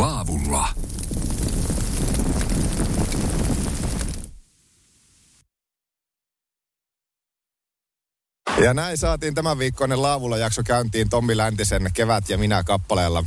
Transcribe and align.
Laavulla. 0.00 0.68
Ja 8.62 8.74
näin 8.74 8.98
saatiin 8.98 9.34
tämän 9.34 9.58
viikkoinen 9.58 10.02
Laavulla 10.02 10.38
jakso 10.38 10.62
käyntiin 10.62 11.08
Tommi 11.08 11.36
Läntisen 11.36 11.90
Kevät 11.94 12.28
ja 12.28 12.38
minä 12.38 12.64
kappaleella. 12.64 13.24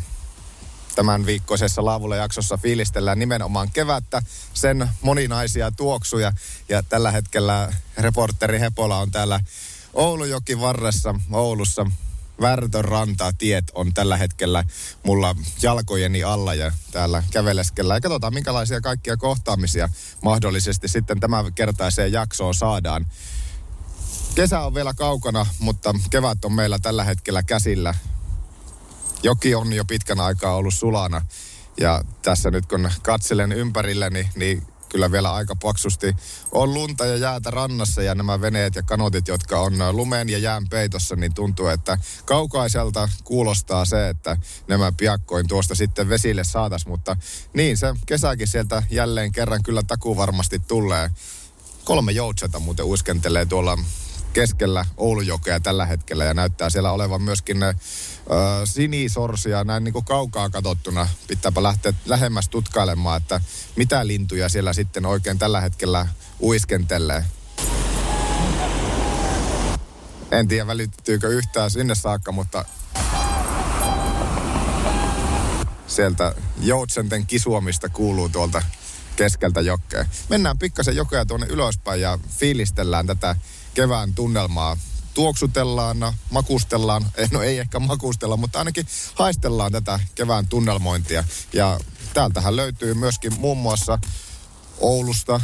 Tämän 0.95 1.25
viikkoisessa 1.25 1.85
Laavulla 1.85 2.15
jaksossa 2.15 2.57
fiilistellään 2.57 3.19
nimenomaan 3.19 3.71
kevättä, 3.71 4.21
sen 4.53 4.89
moninaisia 5.01 5.71
tuoksuja. 5.71 6.31
Ja 6.69 6.83
tällä 6.83 7.11
hetkellä 7.11 7.73
reporteri 7.97 8.59
Hepola 8.59 8.97
on 8.97 9.11
täällä 9.11 9.39
Oulujoki 9.93 10.59
varressa 10.59 11.15
Oulussa. 11.31 11.85
Värtön 12.41 12.85
ranta 12.85 13.33
tiet 13.37 13.71
on 13.73 13.93
tällä 13.93 14.17
hetkellä 14.17 14.63
mulla 15.03 15.35
jalkojeni 15.61 16.23
alla 16.23 16.53
ja 16.53 16.71
täällä 16.91 17.23
käveleskellä. 17.31 17.93
Ja 17.93 18.01
katsotaan, 18.01 18.33
minkälaisia 18.33 18.81
kaikkia 18.81 19.17
kohtaamisia 19.17 19.89
mahdollisesti 20.23 20.87
sitten 20.87 21.19
tämän 21.19 21.53
kertaiseen 21.53 22.11
jaksoon 22.11 22.55
saadaan. 22.55 23.05
Kesä 24.35 24.59
on 24.59 24.73
vielä 24.73 24.93
kaukana, 24.93 25.45
mutta 25.59 25.93
kevät 26.09 26.45
on 26.45 26.53
meillä 26.53 26.79
tällä 26.81 27.03
hetkellä 27.03 27.43
käsillä. 27.43 27.95
Joki 29.23 29.55
on 29.55 29.73
jo 29.73 29.85
pitkän 29.85 30.19
aikaa 30.19 30.55
ollut 30.55 30.73
sulana. 30.73 31.21
Ja 31.77 32.03
tässä 32.21 32.51
nyt 32.51 32.65
kun 32.65 32.91
katselen 33.01 33.51
ympärilleni, 33.51 34.29
niin 34.35 34.67
kyllä 34.89 35.11
vielä 35.11 35.33
aika 35.33 35.55
paksusti 35.55 36.15
on 36.51 36.73
lunta 36.73 37.05
ja 37.05 37.17
jäätä 37.17 37.51
rannassa 37.51 38.01
ja 38.01 38.15
nämä 38.15 38.41
veneet 38.41 38.75
ja 38.75 38.83
kanotit, 38.83 39.27
jotka 39.27 39.59
on 39.59 39.73
lumeen 39.91 40.29
ja 40.29 40.37
jään 40.37 40.67
peitossa, 40.69 41.15
niin 41.15 41.33
tuntuu, 41.33 41.67
että 41.67 41.97
kaukaiselta 42.25 43.09
kuulostaa 43.23 43.85
se, 43.85 44.09
että 44.09 44.37
nämä 44.67 44.91
piakkoin 44.97 45.47
tuosta 45.47 45.75
sitten 45.75 46.09
vesille 46.09 46.43
saatas, 46.43 46.85
mutta 46.85 47.17
niin 47.53 47.77
se 47.77 47.87
kesäkin 48.05 48.47
sieltä 48.47 48.83
jälleen 48.89 49.31
kerran 49.31 49.63
kyllä 49.63 49.83
takuu 49.83 50.17
varmasti 50.17 50.59
tulee. 50.59 51.09
Kolme 51.83 52.11
joutseta 52.11 52.59
muuten 52.59 52.85
uiskentelee 52.85 53.45
tuolla 53.45 53.77
keskellä 54.39 54.85
Oulujokea 54.97 55.59
tällä 55.59 55.85
hetkellä 55.85 56.25
ja 56.25 56.33
näyttää 56.33 56.69
siellä 56.69 56.91
olevan 56.91 57.21
myöskin 57.21 57.63
ö, 57.63 57.73
sinisorsia 58.63 59.63
näin 59.63 59.83
niin 59.83 59.93
kuin 59.93 60.05
kaukaa 60.05 60.49
katsottuna. 60.49 61.07
Pitääpä 61.27 61.63
lähteä 61.63 61.93
lähemmäs 62.05 62.49
tutkailemaan, 62.49 63.17
että 63.21 63.41
mitä 63.75 64.07
lintuja 64.07 64.49
siellä 64.49 64.73
sitten 64.73 65.05
oikein 65.05 65.39
tällä 65.39 65.61
hetkellä 65.61 66.07
uiskentelee. 66.41 67.25
En 70.31 70.47
tiedä 70.47 70.67
välittyykö 70.67 71.27
yhtään 71.29 71.71
sinne 71.71 71.95
saakka, 71.95 72.31
mutta 72.31 72.65
sieltä 75.87 76.35
joutsenten 76.61 77.25
kisuomista 77.25 77.89
kuuluu 77.89 78.29
tuolta 78.29 78.61
keskeltä 79.15 79.61
jokea. 79.61 80.05
Mennään 80.29 80.59
pikkasen 80.59 80.95
jokea 80.95 81.25
tuonne 81.25 81.47
ylöspäin 81.49 82.01
ja 82.01 82.19
fiilistellään 82.37 83.07
tätä 83.07 83.35
kevään 83.79 84.13
tunnelmaa. 84.13 84.77
Tuoksutellaan, 85.13 85.97
makustellaan, 86.29 87.05
eh, 87.15 87.31
no 87.31 87.41
ei 87.41 87.59
ehkä 87.59 87.79
makustella, 87.79 88.37
mutta 88.37 88.59
ainakin 88.59 88.87
haistellaan 89.15 89.71
tätä 89.71 89.99
kevään 90.15 90.47
tunnelmointia. 90.47 91.23
Ja 91.53 91.79
täältähän 92.13 92.55
löytyy 92.55 92.93
myöskin 92.93 93.39
muun 93.39 93.57
muassa 93.57 93.99
Oulusta 94.79 95.41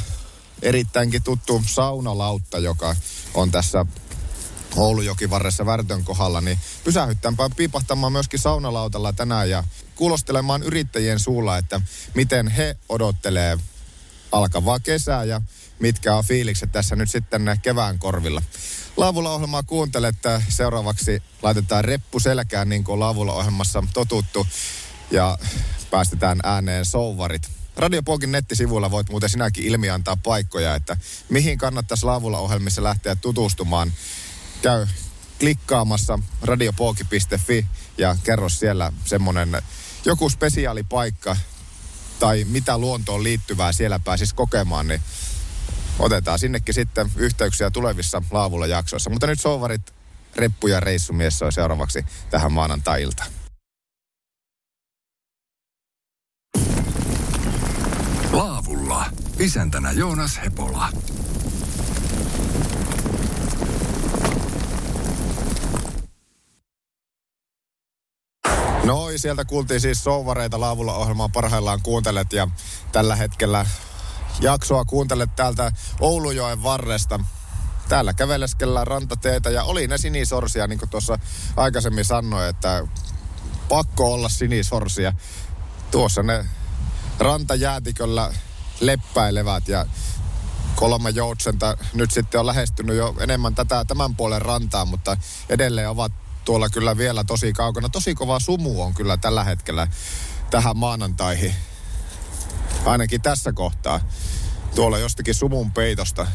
erittäinkin 0.61 1.23
tuttu 1.23 1.63
saunalautta, 1.67 2.59
joka 2.59 2.95
on 3.33 3.51
tässä 3.51 3.85
Oulujokivarressa 4.75 5.65
Värtön 5.65 6.03
kohdalla, 6.03 6.41
niin 6.41 6.59
pysähyttäänpä 6.83 7.49
piipahtamaan 7.55 8.11
myöskin 8.11 8.39
saunalautalla 8.39 9.13
tänään 9.13 9.49
ja 9.49 9.63
kuulostelemaan 9.95 10.63
yrittäjien 10.63 11.19
suulla, 11.19 11.57
että 11.57 11.81
miten 12.13 12.47
he 12.47 12.77
odottelee 12.89 13.57
alkavaa 14.31 14.79
kesää 14.79 15.23
ja 15.23 15.41
mitkä 15.79 16.15
on 16.15 16.23
fiilikset 16.23 16.71
tässä 16.71 16.95
nyt 16.95 17.11
sitten 17.11 17.59
kevään 17.61 17.99
korvilla. 17.99 18.41
Laavulla 18.97 19.31
ohjelmaa 19.31 19.63
kuuntelette. 19.63 20.41
Seuraavaksi 20.49 21.23
laitetaan 21.41 21.85
reppu 21.85 22.19
selkään, 22.19 22.69
niin 22.69 22.83
kuin 22.83 22.99
Laavulla 22.99 23.33
ohjelmassa 23.33 23.83
totuttu. 23.93 24.47
Ja 25.11 25.37
päästetään 25.91 26.39
ääneen 26.43 26.85
souvarit. 26.85 27.49
Radio 27.77 28.03
Pogin 28.03 28.31
nettisivuilla 28.31 28.91
voit 28.91 29.09
muuten 29.09 29.29
sinäkin 29.29 29.63
ilmi 29.63 29.89
antaa 29.89 30.17
paikkoja, 30.17 30.75
että 30.75 30.97
mihin 31.29 31.57
kannattaisi 31.57 32.05
Laavulla 32.05 32.39
ohjelmissa 32.39 32.83
lähteä 32.83 33.15
tutustumaan. 33.15 33.93
Käy 34.61 34.87
klikkaamassa 35.39 36.19
radiopoki.fi 36.41 37.65
ja 37.97 38.17
kerro 38.23 38.49
siellä 38.49 38.91
semmonen 39.05 39.61
joku 40.05 40.29
spesiaalipaikka 40.29 41.37
tai 42.19 42.45
mitä 42.49 42.77
luontoon 42.77 43.23
liittyvää 43.23 43.71
siellä 43.71 43.99
pääsis 43.99 44.33
kokemaan, 44.33 44.87
niin 44.87 45.01
otetaan 45.99 46.39
sinnekin 46.39 46.73
sitten 46.73 47.11
yhteyksiä 47.15 47.71
tulevissa 47.71 48.21
laavulla 48.31 48.67
jaksoissa. 48.67 49.09
Mutta 49.09 49.27
nyt 49.27 49.39
souvarit, 49.39 49.93
reppu 50.35 50.67
ja 50.67 50.79
reissumies 50.79 51.41
on 51.41 51.51
seuraavaksi 51.51 52.05
tähän 52.29 52.51
maanantai-iltaan. 52.51 53.29
Laavulla. 58.31 59.05
Isäntänä 59.39 59.91
Joonas 59.91 60.39
Hepola. 60.43 60.89
Noi, 68.83 69.17
sieltä 69.19 69.45
kuultiin 69.45 69.81
siis 69.81 70.03
souvareita 70.03 70.59
laavulla 70.59 70.95
ohjelmaa 70.95 71.29
parhaillaan 71.29 71.81
kuuntelet 71.81 72.33
ja 72.33 72.47
tällä 72.91 73.15
hetkellä 73.15 73.65
jaksoa 74.41 74.85
kuuntelet 74.85 75.35
täältä 75.35 75.71
Oulujoen 75.99 76.63
varresta. 76.63 77.19
Täällä 77.89 78.13
käveleskellään 78.13 78.87
rantateitä 78.87 79.49
ja 79.49 79.63
oli 79.63 79.87
ne 79.87 79.97
sinisorsia, 79.97 80.67
niin 80.67 80.79
kuin 80.79 80.89
tuossa 80.89 81.19
aikaisemmin 81.55 82.05
sanoin, 82.05 82.49
että 82.49 82.87
pakko 83.69 84.13
olla 84.13 84.29
sinisorsia. 84.29 85.13
Tuossa 85.91 86.23
ne 86.23 86.45
rantajäätiköllä 87.19 88.33
leppäilevät 88.79 89.67
ja 89.67 89.85
kolme 90.75 91.09
joutsenta 91.09 91.77
nyt 91.93 92.11
sitten 92.11 92.39
on 92.39 92.45
lähestynyt 92.45 92.95
jo 92.95 93.15
enemmän 93.19 93.55
tätä 93.55 93.85
tämän 93.85 94.15
puolen 94.15 94.41
rantaa, 94.41 94.85
mutta 94.85 95.17
edelleen 95.49 95.89
ovat 95.89 96.11
tuolla 96.45 96.69
kyllä 96.69 96.97
vielä 96.97 97.23
tosi 97.23 97.53
kaukana. 97.53 97.89
Tosi 97.89 98.15
kova 98.15 98.39
sumu 98.39 98.81
on 98.81 98.93
kyllä 98.93 99.17
tällä 99.17 99.43
hetkellä 99.43 99.87
tähän 100.51 100.77
maanantaihin. 100.77 101.55
Ainakin 102.85 103.21
tässä 103.21 103.53
kohtaa. 103.53 103.99
Tuolla 104.75 104.97
jostakin 104.97 105.35
sumun 105.35 105.71
peitosta 105.71 106.27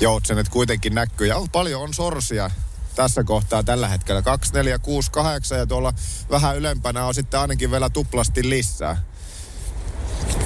joutsenet 0.00 0.48
kuitenkin 0.48 0.94
näkyy. 0.94 1.26
Ja 1.26 1.36
on, 1.36 1.50
paljon 1.50 1.82
on 1.82 1.94
sorsia 1.94 2.50
tässä 2.94 3.24
kohtaa 3.24 3.62
tällä 3.62 3.88
hetkellä. 3.88 4.22
2, 4.22 4.52
4, 4.52 4.78
6, 4.78 5.10
8 5.10 5.58
ja 5.58 5.66
tuolla 5.66 5.92
vähän 6.30 6.56
ylempänä 6.56 7.04
on 7.04 7.14
sitten 7.14 7.40
ainakin 7.40 7.70
vielä 7.70 7.90
tuplasti 7.90 8.48
lisää. 8.48 9.02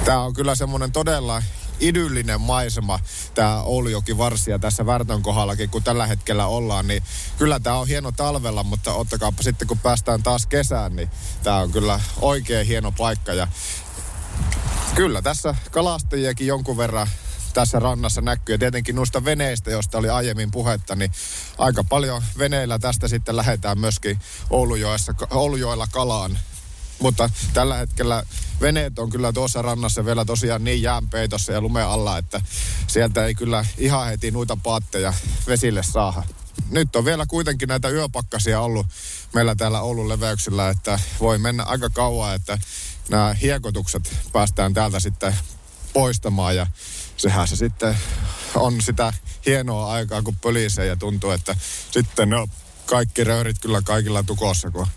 Tämä 0.05 0.19
on 0.19 0.33
kyllä 0.33 0.55
semmoinen 0.55 0.91
todella 0.91 1.43
idyllinen 1.79 2.41
maisema, 2.41 2.99
tämä 3.35 3.61
Oulujoki 3.61 4.17
Varsia 4.17 4.59
tässä 4.59 4.85
Värtön 4.85 5.21
kohdallakin, 5.21 5.69
kun 5.69 5.83
tällä 5.83 6.07
hetkellä 6.07 6.45
ollaan, 6.45 6.87
niin 6.87 7.03
kyllä 7.37 7.59
tämä 7.59 7.77
on 7.77 7.87
hieno 7.87 8.11
talvella, 8.11 8.63
mutta 8.63 8.93
ottakaapa 8.93 9.43
sitten 9.43 9.67
kun 9.67 9.79
päästään 9.79 10.23
taas 10.23 10.45
kesään, 10.45 10.95
niin 10.95 11.09
tämä 11.43 11.57
on 11.57 11.71
kyllä 11.71 11.99
oikein 12.21 12.67
hieno 12.67 12.91
paikka 12.91 13.33
ja 13.33 13.47
kyllä 14.95 15.21
tässä 15.21 15.55
kalastajiakin 15.71 16.47
jonkun 16.47 16.77
verran 16.77 17.07
tässä 17.53 17.79
rannassa 17.79 18.21
näkyy. 18.21 18.55
Ja 18.55 18.59
tietenkin 18.59 18.95
noista 18.95 19.25
veneistä, 19.25 19.71
joista 19.71 19.97
oli 19.97 20.09
aiemmin 20.09 20.51
puhetta, 20.51 20.95
niin 20.95 21.11
aika 21.57 21.83
paljon 21.83 22.23
veneillä 22.37 22.79
tästä 22.79 23.07
sitten 23.07 23.37
lähdetään 23.37 23.79
myöskin 23.79 24.19
Oulujoessa, 24.49 25.13
Oulujoella 25.31 25.87
kalaan 25.91 26.37
mutta 26.99 27.29
tällä 27.53 27.75
hetkellä 27.75 28.23
veneet 28.61 28.99
on 28.99 29.09
kyllä 29.09 29.33
tuossa 29.33 29.61
rannassa 29.61 30.05
vielä 30.05 30.25
tosiaan 30.25 30.63
niin 30.63 30.81
jäänpeitossa 30.81 31.51
ja 31.51 31.61
lume 31.61 31.83
alla, 31.83 32.17
että 32.17 32.41
sieltä 32.87 33.25
ei 33.25 33.35
kyllä 33.35 33.65
ihan 33.77 34.07
heti 34.07 34.31
noita 34.31 34.57
paatteja 34.63 35.13
vesille 35.47 35.83
saada. 35.83 36.23
nyt 36.71 36.95
on 36.95 37.05
vielä 37.05 37.25
kuitenkin 37.25 37.67
näitä 37.67 37.89
yöpakkasia 37.89 38.61
ollut 38.61 38.87
meillä 39.33 39.55
täällä 39.55 39.81
Oulun 39.81 40.09
leveyksillä, 40.09 40.69
että 40.69 40.99
voi 41.19 41.37
mennä 41.37 41.63
aika 41.63 41.89
kauan, 41.89 42.35
että 42.35 42.57
nämä 43.09 43.33
hiekotukset 43.33 44.15
päästään 44.33 44.73
täältä 44.73 44.99
sitten 44.99 45.35
poistamaan 45.93 46.55
ja 46.55 46.67
sehän 47.17 47.47
se 47.47 47.55
sitten 47.55 47.97
on 48.55 48.81
sitä 48.81 49.13
hienoa 49.45 49.91
aikaa, 49.91 50.21
kun 50.21 50.35
pölisee 50.35 50.85
ja 50.85 50.95
tuntuu, 50.95 51.31
että 51.31 51.55
sitten 51.91 52.29
no, 52.29 52.47
kaikki 52.85 53.23
röyrit 53.23 53.59
kyllä 53.61 53.81
kaikilla 53.81 54.23
tukossa, 54.23 54.71
kun 54.71 54.87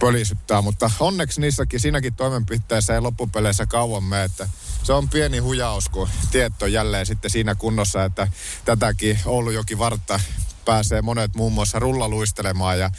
pölisyttää, 0.00 0.62
mutta 0.62 0.90
onneksi 1.00 1.40
niissäkin, 1.40 1.80
siinäkin 1.80 2.14
toimenpiteessä 2.14 2.94
ei 2.94 3.00
loppupeleissä 3.00 3.66
kauan 3.66 4.04
mene, 4.04 4.24
että 4.24 4.48
se 4.82 4.92
on 4.92 5.08
pieni 5.08 5.38
hujaus, 5.38 5.88
kun 5.88 6.08
tiet 6.30 6.62
on 6.62 6.72
jälleen 6.72 7.06
sitten 7.06 7.30
siinä 7.30 7.54
kunnossa, 7.54 8.04
että 8.04 8.28
tätäkin 8.64 9.18
Oulujoki 9.24 9.78
vartta 9.78 10.20
pääsee 10.64 11.02
monet 11.02 11.34
muun 11.34 11.52
muassa 11.52 11.78
rullaluistelemaan 11.78 12.78
ja 12.78 12.90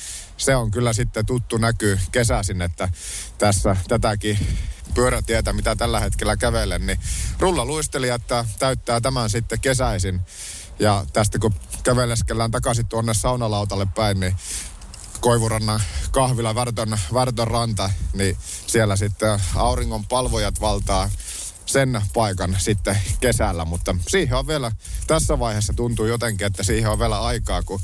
se 0.41 0.55
on 0.55 0.71
kyllä 0.71 0.93
sitten 0.93 1.25
tuttu 1.25 1.57
näky 1.57 1.99
kesäisin, 2.11 2.61
että 2.61 2.89
tässä 3.38 3.75
tätäkin 3.88 4.39
pyörätietä, 4.93 5.53
mitä 5.53 5.75
tällä 5.75 5.99
hetkellä 5.99 6.38
kävelen, 6.38 6.88
niin 6.88 6.99
rullaluistelijat 7.39 8.21
täyttää 8.59 9.01
tämän 9.01 9.29
sitten 9.29 9.59
kesäisin. 9.59 10.21
Ja 10.79 11.05
tästä 11.13 11.39
kun 11.39 11.53
käveleskellään 11.83 12.51
takaisin 12.51 12.88
tuonne 12.88 13.13
saunalautalle 13.13 13.88
päin, 13.95 14.19
niin 14.19 14.35
Koivurannan 15.19 15.81
kahvila 16.11 16.55
Värtön, 16.55 16.99
Värtön 17.13 17.47
ranta, 17.47 17.89
niin 18.13 18.38
siellä 18.67 18.95
sitten 18.95 19.39
auringon 19.55 20.05
palvojat 20.05 20.61
valtaa 20.61 21.09
sen 21.65 22.01
paikan 22.13 22.55
sitten 22.59 22.97
kesällä, 23.19 23.65
mutta 23.65 23.95
siihen 24.07 24.38
on 24.38 24.47
vielä, 24.47 24.71
tässä 25.07 25.39
vaiheessa 25.39 25.73
tuntuu 25.73 26.05
jotenkin, 26.05 26.47
että 26.47 26.63
siihen 26.63 26.91
on 26.91 26.99
vielä 26.99 27.21
aikaa, 27.21 27.63
kun 27.63 27.81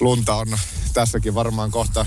lunta 0.00 0.34
on 0.34 0.58
tässäkin 0.92 1.34
varmaan 1.34 1.70
kohta, 1.70 2.06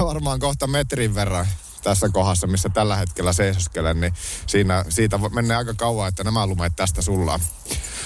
varmaan 0.00 0.40
kohta 0.40 0.66
metrin 0.66 1.14
verran 1.14 1.46
tässä 1.82 2.08
kohdassa, 2.08 2.46
missä 2.46 2.68
tällä 2.68 2.96
hetkellä 2.96 3.32
seisoskelen, 3.32 4.00
niin 4.00 4.12
siinä, 4.46 4.84
siitä 4.88 5.18
menee 5.18 5.56
aika 5.56 5.74
kauan, 5.74 6.08
että 6.08 6.24
nämä 6.24 6.46
lumeet 6.46 6.76
tästä 6.76 7.02
sullaan. 7.02 7.40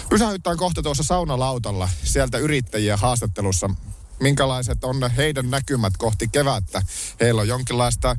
Pysähyttään 0.08 0.56
kohta 0.56 0.82
tuossa 0.82 1.02
saunalautalla 1.02 1.88
sieltä 2.04 2.38
yrittäjiä 2.38 2.96
haastattelussa 2.96 3.70
minkälaiset 4.20 4.84
on 4.84 5.10
heidän 5.10 5.50
näkymät 5.50 5.96
kohti 5.98 6.28
kevättä. 6.28 6.82
Heillä 7.20 7.40
on 7.40 7.48
jonkinlaista 7.48 8.16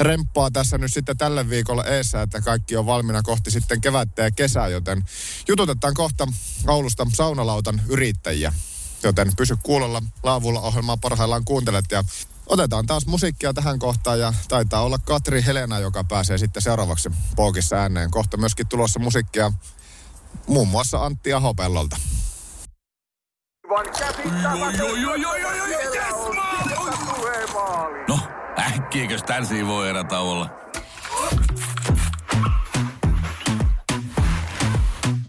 remppaa 0.00 0.50
tässä 0.50 0.78
nyt 0.78 0.92
sitten 0.92 1.16
tälle 1.16 1.48
viikolla 1.48 1.84
eessä, 1.84 2.22
että 2.22 2.40
kaikki 2.40 2.76
on 2.76 2.86
valmiina 2.86 3.22
kohti 3.22 3.50
sitten 3.50 3.80
kevättä 3.80 4.22
ja 4.22 4.30
kesää, 4.30 4.68
joten 4.68 5.04
jututetaan 5.48 5.94
kohta 5.94 6.28
Oulusta 6.66 7.06
saunalautan 7.14 7.82
yrittäjiä. 7.88 8.52
Joten 9.02 9.32
pysy 9.36 9.56
kuulolla 9.62 10.02
laavulla 10.22 10.60
ohjelmaa 10.60 10.96
parhaillaan 10.96 11.44
kuuntelet 11.44 11.84
ja 11.90 12.04
Otetaan 12.46 12.86
taas 12.86 13.06
musiikkia 13.06 13.54
tähän 13.54 13.78
kohtaan 13.78 14.20
ja 14.20 14.32
taitaa 14.48 14.82
olla 14.82 14.98
Katri 14.98 15.44
Helena, 15.46 15.78
joka 15.78 16.04
pääsee 16.04 16.38
sitten 16.38 16.62
seuraavaksi 16.62 17.10
Poukissa 17.36 17.76
ääneen. 17.76 18.10
Kohta 18.10 18.36
myöskin 18.36 18.68
tulossa 18.68 19.00
musiikkia 19.00 19.52
muun 20.46 20.68
muassa 20.68 21.04
Antti 21.04 21.32
Ahopellolta. 21.32 21.96
No, 28.08 28.18
äkkiäkös 28.58 29.22
tän 29.22 29.66
voi 29.66 29.88
erätä 29.88 30.18
olla? 30.18 30.50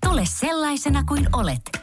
Tule 0.04 0.26
sellaisena 0.26 1.04
kuin 1.04 1.28
olet, 1.34 1.83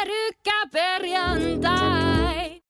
Pyörykkäperjantai. 0.43 2.61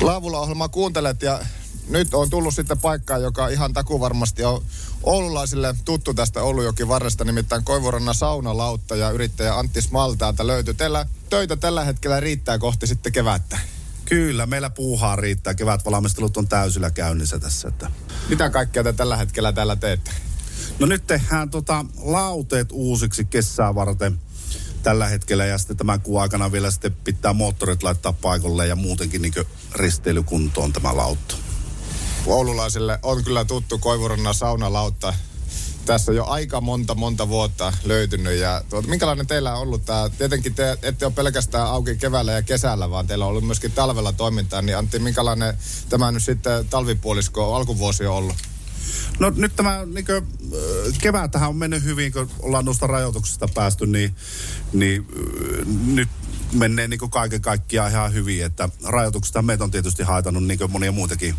Laavulla 0.00 0.40
ohjelmaa 0.40 0.68
kuuntelet 0.68 1.22
ja 1.22 1.40
nyt 1.88 2.14
on 2.14 2.30
tullut 2.30 2.54
sitten 2.54 2.78
paikkaa, 2.78 3.18
joka 3.18 3.48
ihan 3.48 3.72
taku 3.72 4.00
varmasti 4.00 4.44
on 4.44 4.62
oululaisille 5.02 5.74
tuttu 5.84 6.14
tästä 6.14 6.42
Oulujoki 6.42 6.88
varresta, 6.88 7.24
nimittäin 7.24 7.64
Koivurannan 7.64 8.14
saunalautta 8.14 8.96
ja 8.96 9.10
yrittäjä 9.10 9.58
Antti 9.58 9.82
Smal 9.82 10.14
täältä 10.14 10.46
löytyy. 10.46 10.74
Teillä 10.74 11.06
töitä 11.30 11.56
tällä 11.56 11.84
hetkellä 11.84 12.20
riittää 12.20 12.58
kohti 12.58 12.86
sitten 12.86 13.12
kevättä. 13.12 13.58
Kyllä, 14.04 14.46
meillä 14.46 14.70
puuhaa 14.70 15.16
riittää. 15.16 15.54
Kevätvalmistelut 15.54 16.36
on 16.36 16.48
täysillä 16.48 16.90
käynnissä 16.90 17.38
tässä. 17.38 17.68
Että. 17.68 17.90
Mitä 18.28 18.50
kaikkea 18.50 18.84
te 18.84 18.92
tällä 18.92 19.16
hetkellä 19.16 19.52
täällä 19.52 19.76
teette? 19.76 20.10
No 20.78 20.86
nyt 20.86 21.06
tehdään 21.06 21.50
tota 21.50 21.84
lauteet 22.02 22.68
uusiksi 22.72 23.24
kesää 23.24 23.74
varten 23.74 24.18
tällä 24.82 25.08
hetkellä 25.08 25.44
ja 25.44 25.58
sitten 25.58 25.76
tämän 25.76 26.00
kuun 26.00 26.22
aikana 26.22 26.52
vielä 26.52 26.70
sitten 26.70 26.96
pitää 27.04 27.32
moottorit 27.32 27.82
laittaa 27.82 28.12
paikalle 28.12 28.66
ja 28.66 28.76
muutenkin 28.76 29.22
niin 29.22 29.34
risteilykuntoon 29.74 30.72
tämä 30.72 30.96
lautta. 30.96 31.45
Oululaisille 32.26 32.98
on 33.02 33.24
kyllä 33.24 33.44
tuttu 33.44 33.78
Koivurannan 33.78 34.34
saunalautta. 34.34 35.14
Tässä 35.86 36.12
jo 36.12 36.24
aika 36.24 36.60
monta, 36.60 36.94
monta 36.94 37.28
vuotta 37.28 37.72
löytynyt. 37.84 38.38
Ja 38.38 38.62
tuota, 38.68 38.88
minkälainen 38.88 39.26
teillä 39.26 39.54
on 39.54 39.60
ollut 39.60 39.84
tämä? 39.84 40.08
Tietenkin 40.08 40.54
te 40.54 40.78
ette 40.82 41.06
ole 41.06 41.12
pelkästään 41.14 41.66
auki 41.66 41.96
keväällä 41.96 42.32
ja 42.32 42.42
kesällä, 42.42 42.90
vaan 42.90 43.06
teillä 43.06 43.24
on 43.24 43.30
ollut 43.30 43.46
myöskin 43.46 43.72
talvella 43.72 44.12
toimintaa. 44.12 44.62
Niin 44.62 44.78
Antti, 44.78 44.98
minkälainen 44.98 45.58
tämä 45.88 46.12
nyt 46.12 46.22
sitten 46.22 46.68
talvipuolisko 46.68 47.54
alkuvuosi 47.54 48.06
on 48.06 48.14
ollut? 48.14 48.36
No 49.18 49.30
nyt 49.36 49.56
tämä 49.56 49.84
niin 49.86 50.06
kuin, 50.06 50.26
kevätähän 51.00 51.48
on 51.48 51.56
mennyt 51.56 51.84
hyvin, 51.84 52.12
kun 52.12 52.30
ollaan 52.38 52.64
noista 52.64 52.86
rajoituksista 52.86 53.48
päästy, 53.54 53.86
niin, 53.86 54.16
niin 54.72 55.06
nyt 55.86 56.08
menee 56.52 56.88
niin 56.88 57.10
kaiken 57.10 57.40
kaikkiaan 57.40 57.90
ihan 57.90 58.12
hyvin. 58.12 58.44
Että 58.44 58.68
rajoituksista 58.84 59.42
meitä 59.42 59.64
on 59.64 59.70
tietysti 59.70 60.02
haitannut 60.02 60.44
niin 60.44 60.58
monia 60.68 60.92
muitakin 60.92 61.34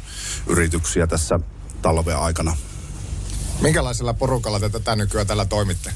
yrityksiä 0.47 1.07
tässä 1.07 1.39
talven 1.81 2.17
aikana. 2.17 2.57
Minkälaisella 3.61 4.13
porukalla 4.13 4.59
te 4.59 4.69
tätä 4.69 4.95
nykyään 4.95 5.27
tällä 5.27 5.45
toimitte? 5.45 5.93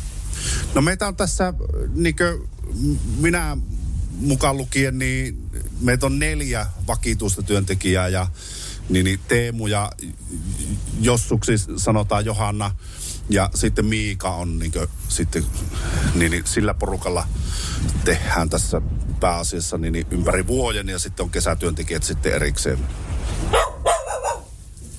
No 0.75 0.81
meitä 0.81 1.07
on 1.07 1.15
tässä, 1.15 1.53
niin 1.93 2.15
minä 3.17 3.57
mukaan 4.11 4.57
lukien, 4.57 4.99
niin 4.99 5.49
meitä 5.79 6.05
on 6.05 6.19
neljä 6.19 6.67
vakituista 6.87 7.41
työntekijää 7.41 8.07
ja 8.07 8.27
niin, 8.89 9.03
niin 9.03 9.19
Teemu 9.27 9.67
ja 9.67 9.91
Jossuksi 11.01 11.53
sanotaan 11.77 12.25
Johanna 12.25 12.75
ja 13.31 13.49
sitten 13.55 13.85
Miika 13.85 14.29
on 14.29 14.59
niin 14.59 14.71
kuin, 14.71 14.87
sitten, 15.07 15.45
niin, 16.15 16.31
niin 16.31 16.47
sillä 16.47 16.73
porukalla 16.73 17.27
tehdään 18.05 18.49
tässä 18.49 18.81
pääasiassa 19.19 19.77
niin, 19.77 19.93
niin 19.93 20.07
ympäri 20.11 20.47
vuoden 20.47 20.89
ja 20.89 20.99
sitten 20.99 21.23
on 21.23 21.29
kesätyöntekijät 21.29 22.03
sitten 22.03 22.33
erikseen. 22.33 22.79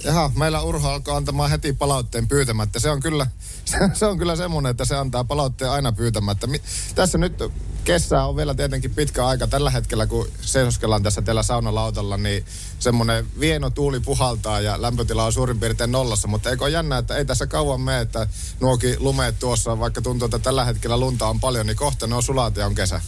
Jaha, 0.04 0.30
meillä 0.36 0.62
Urho 0.62 0.88
alkaa 0.88 1.16
antamaan 1.16 1.50
heti 1.50 1.72
palautteen 1.72 2.28
pyytämättä. 2.28 2.80
Se 2.80 2.90
on 2.90 3.00
kyllä, 3.00 3.26
se, 3.94 4.06
on 4.06 4.18
kyllä 4.18 4.36
semmoinen, 4.36 4.70
että 4.70 4.84
se 4.84 4.96
antaa 4.96 5.24
palautteen 5.24 5.70
aina 5.70 5.92
pyytämättä. 5.92 6.46
Mi, 6.46 6.62
tässä 6.94 7.18
nyt 7.18 7.42
kesää 7.84 8.26
on 8.26 8.36
vielä 8.36 8.54
tietenkin 8.54 8.94
pitkä 8.94 9.26
aika. 9.26 9.46
Tällä 9.46 9.70
hetkellä, 9.70 10.06
kun 10.06 10.28
seisoskellaan 10.40 11.02
tässä 11.02 11.22
teillä 11.22 11.42
saunalautalla, 11.42 12.16
niin 12.16 12.44
semmoinen 12.78 13.26
vieno 13.40 13.70
tuuli 13.70 14.00
puhaltaa 14.00 14.60
ja 14.60 14.82
lämpötila 14.82 15.24
on 15.24 15.32
suurin 15.32 15.60
piirtein 15.60 15.92
nollassa. 15.92 16.28
Mutta 16.28 16.50
eikö 16.50 16.64
ole 16.64 16.70
jännä, 16.70 16.98
että 16.98 17.16
ei 17.16 17.24
tässä 17.24 17.46
kauan 17.46 17.80
mene, 17.80 18.00
että 18.00 18.26
nuokin 18.60 18.96
lumeet 18.98 19.38
tuossa, 19.38 19.78
vaikka 19.78 20.02
tuntuu, 20.02 20.26
että 20.26 20.38
tällä 20.38 20.64
hetkellä 20.64 21.00
lunta 21.00 21.26
on 21.26 21.40
paljon, 21.40 21.66
niin 21.66 21.76
kohta 21.76 22.06
ne 22.06 22.14
on 22.14 22.22
sulat 22.22 22.56
ja 22.56 22.66
on 22.66 22.74
kesä. 22.74 23.00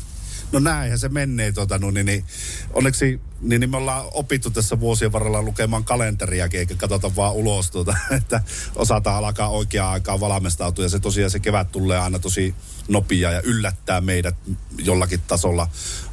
No 0.55 0.61
näinhän 0.61 0.99
se 0.99 1.09
menee, 1.09 1.53
tota, 1.53 1.79
no, 1.79 1.91
niin, 1.91 2.07
niin, 2.07 2.25
onneksi 2.73 3.21
niin, 3.41 3.61
niin 3.61 3.71
me 3.71 3.77
ollaan 3.77 4.05
opittu 4.13 4.51
tässä 4.51 4.81
vuosien 4.81 5.13
varrella 5.13 5.43
lukemaan 5.43 5.85
kalenteriakin, 5.85 6.61
eikä 6.61 6.75
katsota 6.75 7.17
vaan 7.17 7.33
ulos, 7.33 7.71
tuota, 7.71 7.97
että 8.19 8.43
osataan 8.77 9.25
alkaa 9.25 9.49
oikeaan 9.49 9.93
aikaan 9.93 10.21
valmistautua. 10.21 10.85
Ja 10.85 10.89
se 10.89 10.99
tosiaan 10.99 11.31
se 11.31 11.39
kevät 11.39 11.73
tulee 11.73 11.99
aina 11.99 12.19
tosi 12.19 12.55
nopea 12.89 13.31
ja 13.31 13.41
yllättää 13.43 14.01
meidät 14.01 14.37
jollakin 14.79 15.21
tasolla 15.21 15.69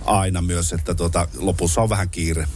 aina 0.05 0.41
myös, 0.41 0.73
että 0.73 0.95
tuota, 0.95 1.27
lopussa 1.37 1.81
on 1.81 1.89
vähän 1.89 2.09
kiire. 2.09 2.47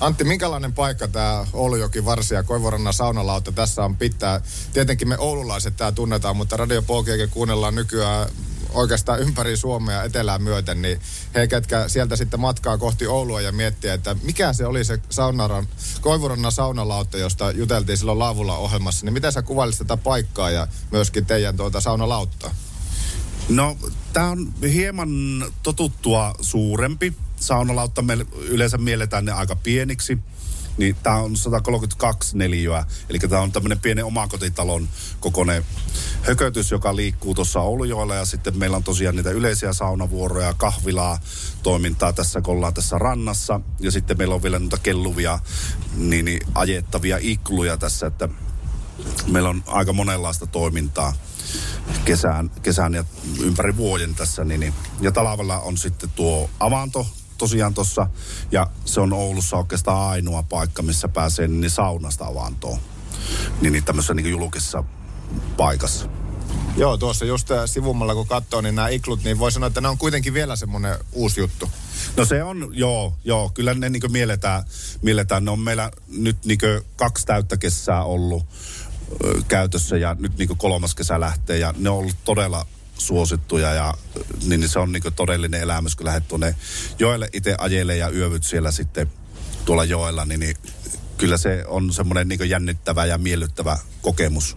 Antti, 0.00 0.24
minkälainen 0.24 0.72
paikka 0.72 1.08
tämä 1.08 1.46
Oulujoki, 1.52 2.04
Varsia, 2.04 2.42
Koivurannan 2.42 2.94
saunalauta 2.94 3.52
tässä 3.52 3.84
on 3.84 3.96
pitää? 3.96 4.40
Tietenkin 4.72 5.08
me 5.08 5.18
oululaiset 5.18 5.76
tämä 5.76 5.92
tunnetaan, 5.92 6.36
mutta 6.36 6.56
Radio 6.56 6.82
Polkiakin 6.82 7.30
kuunnellaan 7.30 7.74
nykyään 7.74 8.28
oikeastaan 8.74 9.20
ympäri 9.20 9.56
Suomea 9.56 10.02
etelään 10.02 10.42
myöten, 10.42 10.82
niin 10.82 11.00
he, 11.34 11.46
ketkä 11.46 11.88
sieltä 11.88 12.16
sitten 12.16 12.40
matkaa 12.40 12.78
kohti 12.78 13.06
Oulua 13.06 13.40
ja 13.40 13.52
miettiä, 13.52 13.94
että 13.94 14.16
mikä 14.22 14.52
se 14.52 14.66
oli 14.66 14.84
se 14.84 15.00
saunaran, 15.10 15.66
Koivurannan 16.00 16.52
saunalautta, 16.52 17.18
josta 17.18 17.50
juteltiin 17.50 17.98
silloin 17.98 18.18
Laavulla 18.18 18.56
ohjelmassa, 18.56 19.06
niin 19.06 19.12
miten 19.12 19.32
sä 19.32 19.42
kuvailisit 19.42 19.78
tätä 19.78 19.96
paikkaa 19.96 20.50
ja 20.50 20.68
myöskin 20.90 21.26
teidän 21.26 21.56
tuota 21.56 21.80
saunalautta? 21.80 22.54
No, 23.48 23.76
tämä 24.12 24.30
on 24.30 24.52
hieman 24.72 25.10
totuttua 25.62 26.34
suurempi. 26.40 27.14
Saunalautta 27.36 28.02
me 28.02 28.18
yleensä 28.36 28.78
mielletään 28.78 29.24
ne 29.24 29.32
aika 29.32 29.56
pieniksi 29.56 30.18
niin 30.76 30.96
tämä 31.02 31.16
on 31.16 31.36
132 31.36 32.38
neliöä. 32.38 32.84
Eli 33.08 33.18
tämä 33.18 33.42
on 33.42 33.52
tämmöinen 33.52 33.80
pienen 33.80 34.04
omakotitalon 34.04 34.88
kokoinen 35.20 35.64
hökötys, 36.22 36.70
joka 36.70 36.96
liikkuu 36.96 37.34
tuossa 37.34 37.60
Oulujoella. 37.60 38.14
Ja 38.14 38.24
sitten 38.24 38.58
meillä 38.58 38.76
on 38.76 38.84
tosiaan 38.84 39.16
niitä 39.16 39.30
yleisiä 39.30 39.72
saunavuoroja, 39.72 40.54
kahvilaa, 40.54 41.18
toimintaa 41.62 42.12
tässä, 42.12 42.40
kun 42.40 42.54
ollaan 42.54 42.74
tässä 42.74 42.98
rannassa. 42.98 43.60
Ja 43.80 43.90
sitten 43.90 44.18
meillä 44.18 44.34
on 44.34 44.42
vielä 44.42 44.58
noita 44.58 44.78
kelluvia, 44.78 45.38
niin, 45.96 46.24
niin 46.24 46.40
ajettavia 46.54 47.18
ikluja 47.20 47.76
tässä, 47.76 48.06
että 48.06 48.28
meillä 49.26 49.48
on 49.48 49.64
aika 49.66 49.92
monenlaista 49.92 50.46
toimintaa 50.46 51.12
kesään, 52.04 52.50
kesään 52.62 52.94
ja 52.94 53.04
ympäri 53.40 53.76
vuoden 53.76 54.14
tässä. 54.14 54.44
Niin, 54.44 54.60
niin. 54.60 54.74
ja 55.00 55.12
talvella 55.12 55.60
on 55.60 55.76
sitten 55.76 56.10
tuo 56.10 56.50
avanto, 56.60 57.06
tosiaan 57.44 57.74
tuossa, 57.74 58.06
ja 58.52 58.66
se 58.84 59.00
on 59.00 59.12
Oulussa 59.12 59.56
oikeastaan 59.56 60.10
ainoa 60.10 60.42
paikka, 60.42 60.82
missä 60.82 61.08
pääsee 61.08 61.48
niin 61.48 61.70
saunasta 61.70 62.26
avantoon. 62.26 62.78
Niin, 63.60 63.72
niin 63.72 63.84
tämmöisessä 63.84 64.14
niin 64.14 64.30
julkisessa 64.30 64.84
paikassa. 65.56 66.08
Joo, 66.76 66.96
tuossa 66.96 67.24
just 67.24 67.50
äh, 67.50 67.62
sivummalla 67.66 68.14
kun 68.14 68.26
katsoo, 68.26 68.60
niin 68.60 68.74
nämä 68.74 68.88
iklut, 68.88 69.24
niin 69.24 69.38
voi 69.38 69.52
sanoa, 69.52 69.66
että 69.66 69.80
ne 69.80 69.88
on 69.88 69.98
kuitenkin 69.98 70.34
vielä 70.34 70.56
semmoinen 70.56 70.96
uusi 71.12 71.40
juttu. 71.40 71.70
No 72.16 72.24
se 72.24 72.42
on, 72.42 72.70
joo, 72.72 73.14
joo. 73.24 73.50
Kyllä 73.54 73.74
ne 73.74 73.88
niin 73.88 74.12
mielletään, 74.12 74.62
mielletään. 75.02 75.44
Ne 75.44 75.50
on 75.50 75.60
meillä 75.60 75.90
nyt 76.08 76.44
niin 76.44 76.58
kaksi 76.96 77.26
täyttä 77.26 77.56
kesää 77.56 78.04
ollut 78.04 78.46
ö, 79.24 79.42
käytössä 79.48 79.96
ja 79.96 80.16
nyt 80.18 80.38
niin 80.38 80.56
kolmas 80.56 80.94
kesä 80.94 81.20
lähtee 81.20 81.58
ja 81.58 81.74
ne 81.78 81.90
on 81.90 81.98
ollut 81.98 82.16
todella 82.24 82.66
suosittuja 82.98 83.74
ja 83.74 83.94
niin, 84.46 84.60
niin 84.60 84.68
se 84.70 84.78
on 84.78 84.92
niin 84.92 85.02
todellinen 85.16 85.60
elämys, 85.60 85.96
kun 85.96 86.06
lähdet 86.06 86.28
tuonne 86.28 86.54
joelle 86.98 87.28
itse 87.32 87.54
ajelle 87.58 87.96
ja 87.96 88.10
yövyt 88.10 88.44
siellä 88.44 88.70
sitten 88.70 89.10
tuolla 89.64 89.84
joella, 89.84 90.24
niin, 90.24 90.40
niin 90.40 90.56
kyllä 91.18 91.36
se 91.36 91.64
on 91.66 91.92
semmoinen 91.92 92.28
niin 92.28 92.50
jännittävä 92.50 93.06
ja 93.06 93.18
miellyttävä 93.18 93.78
kokemus. 94.02 94.56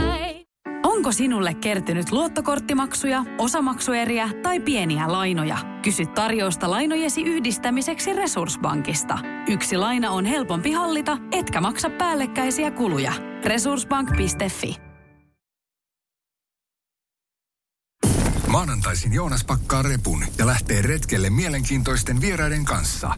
Onko 0.83 1.11
sinulle 1.11 1.53
kertynyt 1.53 2.11
luottokorttimaksuja, 2.11 3.25
osamaksueriä 3.37 4.29
tai 4.43 4.59
pieniä 4.59 5.11
lainoja? 5.11 5.57
Kysy 5.81 6.05
tarjousta 6.05 6.71
lainojesi 6.71 7.21
yhdistämiseksi 7.21 8.13
Resurssbankista. 8.13 9.19
Yksi 9.47 9.77
laina 9.77 10.11
on 10.11 10.25
helpompi 10.25 10.71
hallita, 10.71 11.17
etkä 11.31 11.61
maksa 11.61 11.89
päällekkäisiä 11.89 12.71
kuluja. 12.71 13.13
Resurssbank.fi 13.45 14.75
Maanantaisin 18.47 19.13
Joonas 19.13 19.43
pakkaa 19.43 19.81
repun 19.81 20.25
ja 20.37 20.47
lähtee 20.47 20.81
retkelle 20.81 21.29
mielenkiintoisten 21.29 22.21
vieraiden 22.21 22.65
kanssa. 22.65 23.13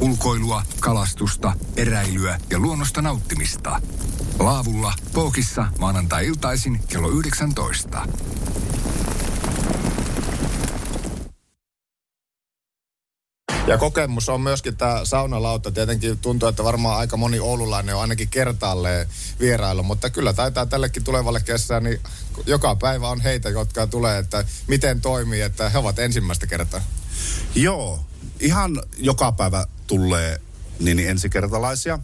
Ulkoilua, 0.00 0.62
kalastusta, 0.80 1.52
eräilyä 1.76 2.38
ja 2.50 2.58
luonnosta 2.58 3.02
nauttimista. 3.02 3.80
Laavulla, 4.38 4.94
Pookissa, 5.12 5.66
maanantai-iltaisin 5.78 6.80
kello 6.88 7.08
19. 7.08 8.06
Ja 13.66 13.78
kokemus 13.78 14.28
on 14.28 14.40
myöskin 14.40 14.76
tämä 14.76 15.00
saunalauta. 15.04 15.70
Tietenkin 15.70 16.18
tuntuu, 16.18 16.48
että 16.48 16.64
varmaan 16.64 16.98
aika 16.98 17.16
moni 17.16 17.40
oululainen 17.40 17.94
on 17.94 18.00
ainakin 18.00 18.28
kertaalleen 18.28 19.06
vierailu, 19.40 19.82
mutta 19.82 20.10
kyllä 20.10 20.32
taitaa 20.32 20.66
tällekin 20.66 21.04
tulevalle 21.04 21.40
kesään, 21.40 21.84
niin 21.84 22.00
joka 22.46 22.76
päivä 22.76 23.08
on 23.08 23.20
heitä, 23.20 23.48
jotka 23.48 23.86
tulee, 23.86 24.18
että 24.18 24.44
miten 24.68 25.00
toimii, 25.00 25.40
että 25.40 25.68
he 25.68 25.78
ovat 25.78 25.98
ensimmäistä 25.98 26.46
kertaa. 26.46 26.80
Joo, 27.54 28.00
ihan 28.40 28.82
joka 28.96 29.32
päivä 29.32 29.66
tulee 29.86 30.40
niin, 30.80 30.96
niin 30.96 31.10
ensikertalaisia. 31.10 31.98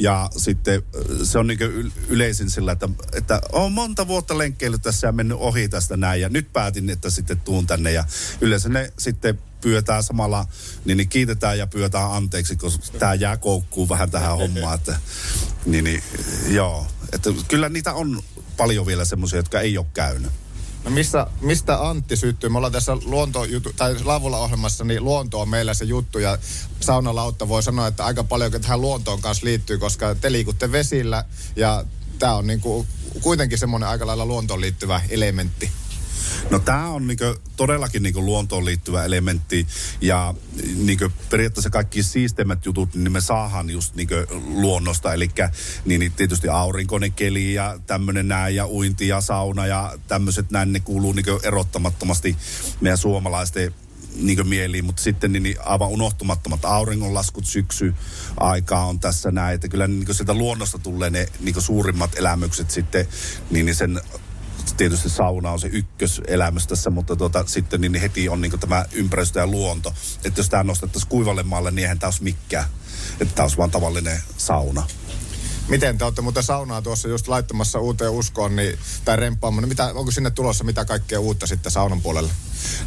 Ja 0.00 0.30
sitten 0.36 0.74
äh, 0.74 1.16
se 1.22 1.38
on 1.38 1.46
niin 1.46 1.92
yleisin 2.08 2.50
sillä, 2.50 2.72
että, 2.72 2.88
että 3.12 3.40
on 3.52 3.72
monta 3.72 4.08
vuotta 4.08 4.38
lenkkeily 4.38 4.78
tässä 4.78 5.06
ja 5.06 5.12
mennyt 5.12 5.38
ohi 5.40 5.68
tästä 5.68 5.96
näin. 5.96 6.20
Ja 6.20 6.28
nyt 6.28 6.52
päätin, 6.52 6.90
että 6.90 7.10
sitten 7.10 7.40
tuun 7.40 7.66
tänne. 7.66 7.92
Ja 7.92 8.04
yleensä 8.40 8.68
ne 8.68 8.92
sitten 8.98 9.38
pyötään 9.60 10.02
samalla, 10.02 10.46
niin, 10.84 10.96
niin 10.96 11.08
kiitetään 11.08 11.58
ja 11.58 11.66
pyötään 11.66 12.12
anteeksi, 12.12 12.56
koska 12.56 12.98
tämä 12.98 13.14
jää 13.14 13.36
koukkuun 13.36 13.88
vähän 13.88 14.10
tähän 14.10 14.36
hommaan. 14.36 14.74
Että, 14.74 14.96
niin, 15.66 15.84
niin, 15.84 16.02
joo, 16.48 16.86
että 17.12 17.30
kyllä 17.48 17.68
niitä 17.68 17.92
on 17.92 18.22
paljon 18.56 18.86
vielä 18.86 19.04
semmoisia, 19.04 19.38
jotka 19.38 19.60
ei 19.60 19.78
ole 19.78 19.86
käynyt. 19.94 20.32
No 20.84 20.90
missä, 20.90 21.26
mistä 21.40 21.88
Antti 21.88 22.16
syttyy? 22.16 22.50
Me 22.50 22.58
ollaan 22.58 22.72
tässä 22.72 22.96
luonto 23.04 23.46
tai 23.76 23.96
Lavulla 24.04 24.38
ohjelmassa, 24.38 24.84
niin 24.84 25.04
luonto 25.04 25.40
on 25.40 25.48
meillä 25.48 25.74
se 25.74 25.84
juttu 25.84 26.18
ja 26.18 26.38
saunalautta 26.80 27.48
voi 27.48 27.62
sanoa, 27.62 27.86
että 27.86 28.04
aika 28.04 28.24
paljon 28.24 28.52
tähän 28.52 28.80
luontoon 28.80 29.20
kanssa 29.20 29.44
liittyy, 29.44 29.78
koska 29.78 30.14
te 30.14 30.32
liikutte 30.32 30.72
vesillä 30.72 31.24
ja 31.56 31.84
tämä 32.18 32.34
on 32.34 32.46
niinku 32.46 32.86
kuitenkin 33.20 33.58
semmoinen 33.58 33.88
aika 33.88 34.06
lailla 34.06 34.26
luontoon 34.26 34.60
liittyvä 34.60 35.00
elementti. 35.08 35.70
No 36.50 36.58
tämä 36.58 36.88
on 36.88 37.06
niinku 37.06 37.24
todellakin 37.56 38.02
niinku 38.02 38.24
luontoon 38.24 38.64
liittyvä 38.64 39.04
elementti 39.04 39.66
ja 40.00 40.34
niinku 40.74 41.08
periaatteessa 41.30 41.70
kaikki 41.70 42.02
siisteimmät 42.02 42.66
jutut, 42.66 42.94
niin 42.94 43.12
me 43.12 43.20
saahan 43.20 43.70
just 43.70 43.94
niinku 43.94 44.14
luonnosta. 44.46 45.14
Eli 45.14 45.30
niin, 45.84 45.98
niin 45.98 46.12
tietysti 46.12 46.48
aurinkoinen 46.48 47.12
keli 47.12 47.54
ja 47.54 47.78
tämmöinen 47.86 48.28
näin 48.28 48.56
ja 48.56 48.66
uinti 48.66 49.08
ja 49.08 49.20
sauna 49.20 49.66
ja 49.66 49.98
tämmöiset 50.08 50.50
näin, 50.50 50.72
ne 50.72 50.80
kuuluu 50.80 51.12
niinku 51.12 51.40
erottamattomasti 51.42 52.36
meidän 52.80 52.98
suomalaisten 52.98 53.74
niin 54.14 54.48
mieliin, 54.48 54.84
mutta 54.84 55.02
sitten 55.02 55.32
niin, 55.32 55.42
niin 55.42 55.56
aivan 55.64 55.88
unohtumattomat 55.88 56.64
auringonlaskut 56.64 57.46
syksy 57.46 57.94
aikaa 58.36 58.86
on 58.86 59.00
tässä 59.00 59.30
näin, 59.30 59.54
että 59.54 59.68
kyllä 59.68 59.86
niin 59.86 60.14
sieltä 60.14 60.34
luonnosta 60.34 60.78
tulee 60.78 61.10
ne 61.10 61.26
niin 61.40 61.62
suurimmat 61.62 62.18
elämykset 62.18 62.70
sitten 62.70 63.08
niin, 63.50 63.66
niin 63.66 63.76
sen 63.76 64.00
tietysti 64.80 65.08
sauna 65.08 65.50
on 65.50 65.60
se 65.60 65.68
ykköselämys 65.72 66.66
tässä, 66.66 66.90
mutta 66.90 67.16
tuota, 67.16 67.44
sitten 67.46 67.80
niin 67.80 67.94
heti 67.94 68.28
on 68.28 68.40
niin 68.40 68.60
tämä 68.60 68.84
ympäristö 68.92 69.40
ja 69.40 69.46
luonto. 69.46 69.94
Että 70.24 70.40
jos 70.40 70.48
tämä 70.48 70.62
nostettaisiin 70.62 71.08
kuivalle 71.08 71.42
maalle, 71.42 71.70
niin 71.70 71.82
eihän 71.82 71.98
tämä 71.98 72.08
olisi 72.08 72.22
mikään. 72.22 72.64
Että 73.20 73.34
tämä 73.34 73.44
olisi 73.44 73.56
vaan 73.56 73.70
tavallinen 73.70 74.22
sauna. 74.36 74.86
Miten 75.68 75.98
te 75.98 76.04
olette 76.04 76.22
muuten 76.22 76.42
saunaa 76.42 76.82
tuossa 76.82 77.08
just 77.08 77.28
laittamassa 77.28 77.78
uuteen 77.78 78.10
uskoon, 78.10 78.56
niin, 78.56 78.78
tai 79.04 79.16
remppaamaan, 79.16 79.62
niin 79.62 79.68
mitä, 79.68 79.92
onko 79.94 80.10
sinne 80.10 80.30
tulossa 80.30 80.64
mitä 80.64 80.84
kaikkea 80.84 81.20
uutta 81.20 81.46
sitten 81.46 81.72
saunan 81.72 82.00
puolelle? 82.00 82.30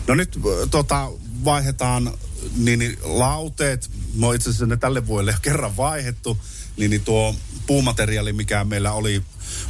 No 0.07 0.15
nyt 0.15 0.39
tota, 0.71 1.11
vaihdetaan 1.45 2.13
niin, 2.55 2.79
niin 2.79 2.97
lauteet, 3.03 3.89
mä 4.15 4.35
itse 4.35 4.49
asiassa 4.49 4.65
ne 4.65 4.77
tälle 4.77 5.07
vuodelle 5.07 5.31
jo 5.31 5.37
kerran 5.41 5.77
vaihettu, 5.77 6.37
niin, 6.77 6.89
niin 6.89 7.01
tuo 7.01 7.35
puumateriaali, 7.67 8.33
mikä 8.33 8.63
meillä 8.63 8.91
oli 8.91 9.23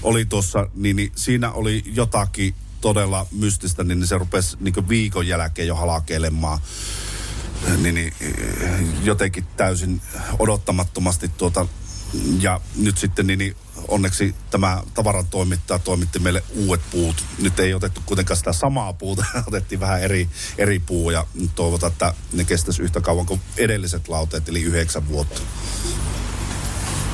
oli 0.04 0.26
tuossa, 0.26 0.68
niin, 0.76 0.96
niin 0.96 1.12
siinä 1.16 1.52
oli 1.52 1.84
jotakin 1.86 2.56
todella 2.82 3.28
mystistä, 3.32 3.84
niin 3.84 4.08
se 4.08 4.18
rupesi 4.18 4.58
niin 4.60 4.90
viikon 4.90 5.28
jälkeen 5.28 5.68
jo 5.68 5.76
halakeilemaan 5.76 6.60
niin, 7.78 7.96
niin, 7.96 8.14
jotenkin 9.04 9.46
täysin 9.58 10.02
odottamattomasti 10.40 11.30
tuota 11.38 11.68
ja 12.40 12.62
nyt 12.76 12.98
sitten 12.98 13.28
niin, 13.28 13.40
niin 13.40 13.56
onneksi 13.88 14.36
tämä 14.52 14.84
tavaran 14.94 15.28
toimittaja 15.28 15.80
toimitti 15.80 16.20
meille 16.20 16.44
uudet 16.56 16.82
puut. 16.92 17.26
Nyt 17.40 17.60
ei 17.60 17.74
otettu 17.74 18.02
kuitenkaan 18.06 18.38
sitä 18.38 18.54
samaa 18.54 18.94
puuta, 18.94 19.26
otettiin 19.48 19.80
vähän 19.80 20.02
eri, 20.02 20.30
eri 20.58 20.80
puu 20.80 21.12
ja 21.12 21.26
toivotaan, 21.56 21.92
että 21.92 22.14
ne 22.34 22.44
kestäisi 22.44 22.82
yhtä 22.82 23.02
kauan 23.02 23.26
kuin 23.26 23.42
edelliset 23.58 24.08
lauteet, 24.08 24.50
eli 24.50 24.62
yhdeksän 24.62 25.08
vuotta. 25.08 25.42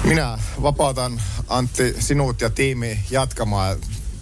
Minä 0.03 0.39
vapautan 0.61 1.21
Antti 1.47 1.95
sinut 1.99 2.41
ja 2.41 2.49
tiimi 2.49 2.99
jatkamaan. 3.11 3.77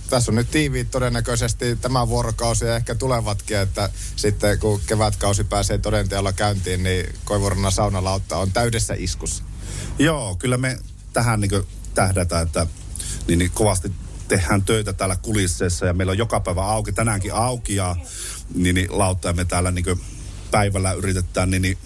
Tässä 0.10 0.32
on 0.32 0.36
nyt 0.36 0.52
tiiviit 0.52 0.92
todennäköisesti 0.92 1.76
tämä 1.76 2.08
vuorokausi 2.08 2.66
ja 2.66 2.76
ehkä 2.76 2.96
tulevatkin, 2.96 3.58
että 3.58 3.90
sitten 4.16 4.60
kun 4.60 4.82
kevätkausi 4.88 5.44
pääsee 5.44 5.78
todenteolla 5.78 6.34
käyntiin, 6.34 6.84
niin 6.84 7.14
Koivurannan 7.26 7.72
saunalautta 7.72 8.38
on 8.38 8.52
täydessä 8.52 8.94
iskussa. 8.98 9.44
Joo, 10.00 10.36
kyllä 10.36 10.58
me 10.58 10.78
tähän 11.14 11.40
niin 11.40 11.52
tähdätään, 11.94 12.44
että 12.46 12.68
niin, 13.28 13.40
niin 13.40 13.52
kovasti 13.52 13.92
tehdään 14.28 14.64
töitä 14.64 14.94
täällä 14.94 15.16
kulisseissa 15.16 15.86
ja 15.86 15.94
meillä 15.94 16.12
on 16.12 16.18
joka 16.18 16.40
päivä 16.40 16.66
auki, 16.66 16.92
tänäänkin 16.92 17.34
auki 17.34 17.76
ja 17.76 17.96
niin, 18.56 18.76
niin 18.76 18.98
lautta 18.98 19.28
ja 19.28 19.34
me 19.34 19.46
täällä 19.46 19.72
niin 19.72 20.02
päivällä 20.52 20.92
yritetään 20.92 21.52
niin, 21.52 21.62
niin 21.62 21.78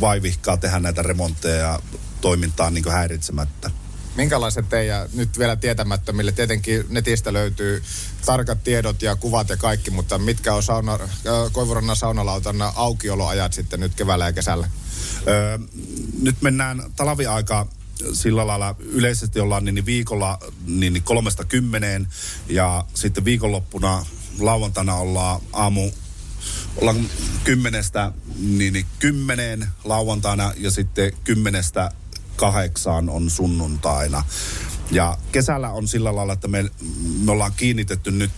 vaivihkaa 0.00 0.56
tehdä 0.56 0.78
näitä 0.78 1.02
remontteja 1.02 1.56
ja 1.56 1.80
toimintaa 2.20 2.70
niin 2.70 2.92
häiritsemättä. 2.92 3.70
Minkälaiset 4.16 4.68
teidän 4.68 5.08
nyt 5.14 5.38
vielä 5.38 5.56
tietämättömille? 5.56 6.32
Tietenkin 6.32 6.84
netistä 6.88 7.32
löytyy 7.32 7.82
tarkat 8.26 8.64
tiedot 8.64 9.02
ja 9.02 9.16
kuvat 9.16 9.48
ja 9.48 9.56
kaikki, 9.56 9.90
mutta 9.90 10.18
mitkä 10.18 10.54
on 10.54 10.62
sauna, 10.62 10.98
Koivurannan 11.52 11.96
saunalautan 11.96 12.56
aukioloajat 12.74 13.52
sitten 13.52 13.80
nyt 13.80 13.94
keväällä 13.94 14.26
ja 14.26 14.32
kesällä? 14.32 14.70
Öö, 15.28 15.58
nyt 16.22 16.42
mennään 16.42 16.82
talviaikaa 16.96 17.66
sillä 18.12 18.46
lailla 18.46 18.74
yleisesti 18.78 19.40
ollaan 19.40 19.64
niin 19.64 19.86
viikolla 19.86 20.38
niin 20.66 21.02
kolmesta 21.02 21.44
kymmeneen 21.44 22.08
ja 22.48 22.84
sitten 22.94 23.24
viikonloppuna 23.24 24.06
lauantaina 24.38 24.94
ollaan 24.94 25.40
aamu 25.52 25.90
ollaan 26.76 27.10
kymmenestä 27.44 28.12
niin 28.38 28.86
kymmeneen 28.98 29.66
lauantaina 29.84 30.52
ja 30.56 30.70
sitten 30.70 31.12
kymmenestä 31.24 31.90
kahdeksaan 32.40 33.08
on 33.08 33.30
sunnuntaina. 33.30 34.24
Ja 34.90 35.18
kesällä 35.32 35.70
on 35.70 35.88
sillä 35.88 36.16
lailla, 36.16 36.32
että 36.32 36.48
me, 36.48 36.70
me 37.24 37.32
ollaan 37.32 37.52
kiinnitetty 37.56 38.10
nyt 38.10 38.30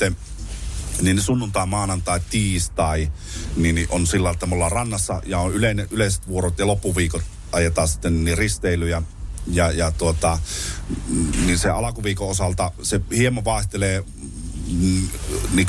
niin 1.02 1.20
sunnuntai, 1.20 1.66
maanantai, 1.66 2.20
tiistai, 2.30 3.12
niin 3.56 3.86
on 3.90 4.06
sillä 4.06 4.30
että 4.30 4.46
me 4.46 4.54
ollaan 4.54 4.72
rannassa 4.72 5.22
ja 5.26 5.38
on 5.38 5.54
yleinen, 5.54 5.88
yleiset 5.90 6.28
vuorot 6.28 6.58
ja 6.58 6.66
loppuviikot 6.66 7.22
ajetaan 7.52 7.88
sitten 7.88 8.24
niin 8.24 8.38
risteilyjä 8.38 9.02
ja, 9.46 9.70
ja 9.70 9.90
tuota, 9.90 10.38
niin 11.46 11.58
se 11.58 11.68
alkuviikon 11.68 12.28
osalta 12.28 12.72
se 12.82 13.00
hieman 13.16 13.44
vaihtelee 13.44 14.04
mm, 14.72 15.08
niin 15.52 15.66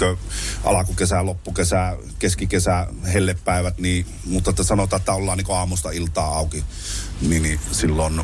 alkukesä, 0.63 1.25
loppukesä, 1.25 1.97
keskikesä, 2.19 2.87
hellepäivät, 3.13 3.77
niin, 3.77 4.05
mutta 4.25 4.49
että 4.49 4.63
sanotaan, 4.63 4.99
että 4.99 5.13
ollaan 5.13 5.37
niin 5.37 5.55
aamusta 5.57 5.91
iltaa 5.91 6.37
auki, 6.37 6.63
niin, 7.21 7.43
niin 7.43 7.59
silloin 7.71 8.21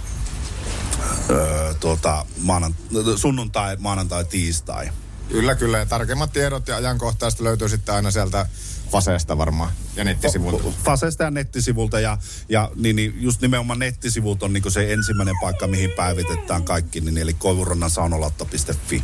öö, 1.29 1.73
tuota, 1.73 2.25
maanan, 2.41 2.75
sunnuntai, 3.15 3.77
maanantai, 3.79 4.25
tiistai. 4.25 4.89
Kyllä, 5.29 5.55
kyllä. 5.55 5.77
Ja 5.77 5.85
tarkemmat 5.85 6.33
tiedot 6.33 6.67
ja 6.67 6.75
ajankohtaista 6.75 7.43
löytyy 7.43 7.69
sitten 7.69 7.95
aina 7.95 8.11
sieltä 8.11 8.45
Faseesta 8.91 9.37
varmaan 9.37 9.71
ja 9.95 10.03
nettisivulta. 10.03 10.63
Faseesta 10.83 11.23
ja 11.23 11.31
nettisivulta 11.31 11.99
ja, 11.99 12.17
ja 12.49 12.71
niin, 12.75 12.95
niin 12.95 13.13
just 13.17 13.41
nimenomaan 13.41 13.79
nettisivulta 13.79 14.45
on 14.45 14.53
niin 14.53 14.71
se 14.71 14.93
ensimmäinen 14.93 15.35
paikka, 15.41 15.67
mihin 15.67 15.91
päivitetään 15.91 16.63
kaikki, 16.63 17.01
niin, 17.01 17.17
eli 17.17 17.33
koivurannasaunolatta.fi. 17.33 19.03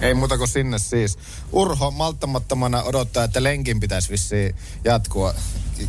Ei 0.00 0.14
muuta 0.14 0.38
kuin 0.38 0.48
sinne 0.48 0.78
siis. 0.78 1.18
Urho 1.52 1.90
malttamattomana 1.90 2.82
odottaa, 2.82 3.24
että 3.24 3.42
lenkin 3.42 3.80
pitäisi 3.80 4.10
vissiin 4.10 4.54
jatkua. 4.84 5.34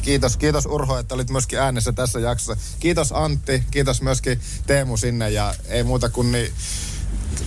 Kiitos, 0.01 0.37
kiitos 0.37 0.65
Urho, 0.65 0.97
että 0.97 1.15
olit 1.15 1.29
myöskin 1.29 1.59
äänessä 1.59 1.93
tässä 1.93 2.19
jaksossa. 2.19 2.63
Kiitos 2.79 3.11
Antti, 3.11 3.63
kiitos 3.71 4.01
myöskin 4.01 4.39
Teemu 4.67 4.97
sinne 4.97 5.29
ja 5.29 5.53
ei 5.67 5.83
muuta 5.83 6.09
kuin 6.09 6.31
niin 6.31 6.53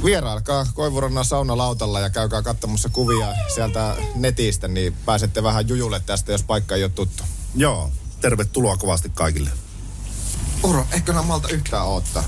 vierailkaa 0.04 0.66
Koivurannan 0.74 1.24
saunalautalla 1.24 2.00
ja 2.00 2.10
käykää 2.10 2.42
katsomassa 2.42 2.88
kuvia 2.88 3.26
sieltä 3.54 3.96
netistä, 4.14 4.68
niin 4.68 4.96
pääsette 5.06 5.42
vähän 5.42 5.68
jujulle 5.68 6.02
tästä, 6.06 6.32
jos 6.32 6.42
paikka 6.42 6.74
ei 6.74 6.84
ole 6.84 6.92
tuttu. 6.94 7.22
Joo, 7.54 7.90
tervetuloa 8.20 8.76
kovasti 8.76 9.10
kaikille. 9.14 9.50
Uro, 10.64 10.86
ehkä 10.92 11.12
mä 11.12 11.22
malta 11.22 11.48
yhtään 11.48 11.86
ottaa. 11.86 12.24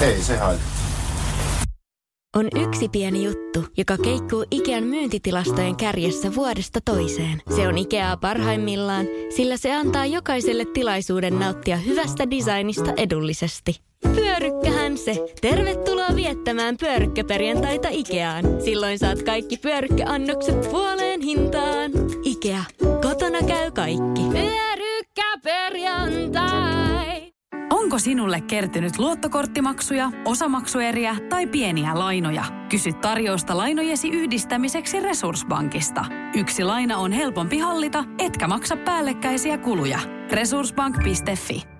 ei 0.00 0.22
se 0.22 0.36
haittaa. 0.36 0.72
On 2.36 2.48
yksi 2.54 2.88
pieni 2.88 3.24
juttu, 3.24 3.66
joka 3.76 3.98
keikkuu 3.98 4.44
Ikean 4.50 4.84
myyntitilastojen 4.84 5.76
kärjessä 5.76 6.34
vuodesta 6.34 6.80
toiseen. 6.84 7.42
Se 7.56 7.68
on 7.68 7.78
Ikeaa 7.78 8.16
parhaimmillaan, 8.16 9.06
sillä 9.36 9.56
se 9.56 9.74
antaa 9.74 10.06
jokaiselle 10.06 10.64
tilaisuuden 10.74 11.38
nauttia 11.38 11.76
hyvästä 11.76 12.30
designista 12.30 12.92
edullisesti. 12.96 13.91
Pyörykkähän 14.14 14.98
se. 14.98 15.26
Tervetuloa 15.40 16.08
viettämään 16.14 16.76
pyörykkäperjantaita 16.76 17.88
Ikeaan. 17.90 18.44
Silloin 18.64 18.98
saat 18.98 19.22
kaikki 19.22 19.56
pyörykkäannokset 19.56 20.70
puoleen 20.70 21.20
hintaan. 21.20 21.90
Ikea. 22.24 22.64
Kotona 23.02 23.38
käy 23.46 23.70
kaikki. 23.70 24.22
Pyörykkäperjantai. 24.32 27.32
Onko 27.70 27.98
sinulle 27.98 28.40
kertynyt 28.40 28.98
luottokorttimaksuja, 28.98 30.10
osamaksueriä 30.24 31.16
tai 31.28 31.46
pieniä 31.46 31.98
lainoja? 31.98 32.44
Kysy 32.68 32.92
tarjousta 32.92 33.56
lainojesi 33.56 34.08
yhdistämiseksi 34.08 35.00
Resurssbankista. 35.00 36.04
Yksi 36.34 36.64
laina 36.64 36.98
on 36.98 37.12
helpompi 37.12 37.58
hallita, 37.58 38.04
etkä 38.18 38.48
maksa 38.48 38.76
päällekkäisiä 38.76 39.58
kuluja. 39.58 39.98
Resurssbank.fi 40.30 41.71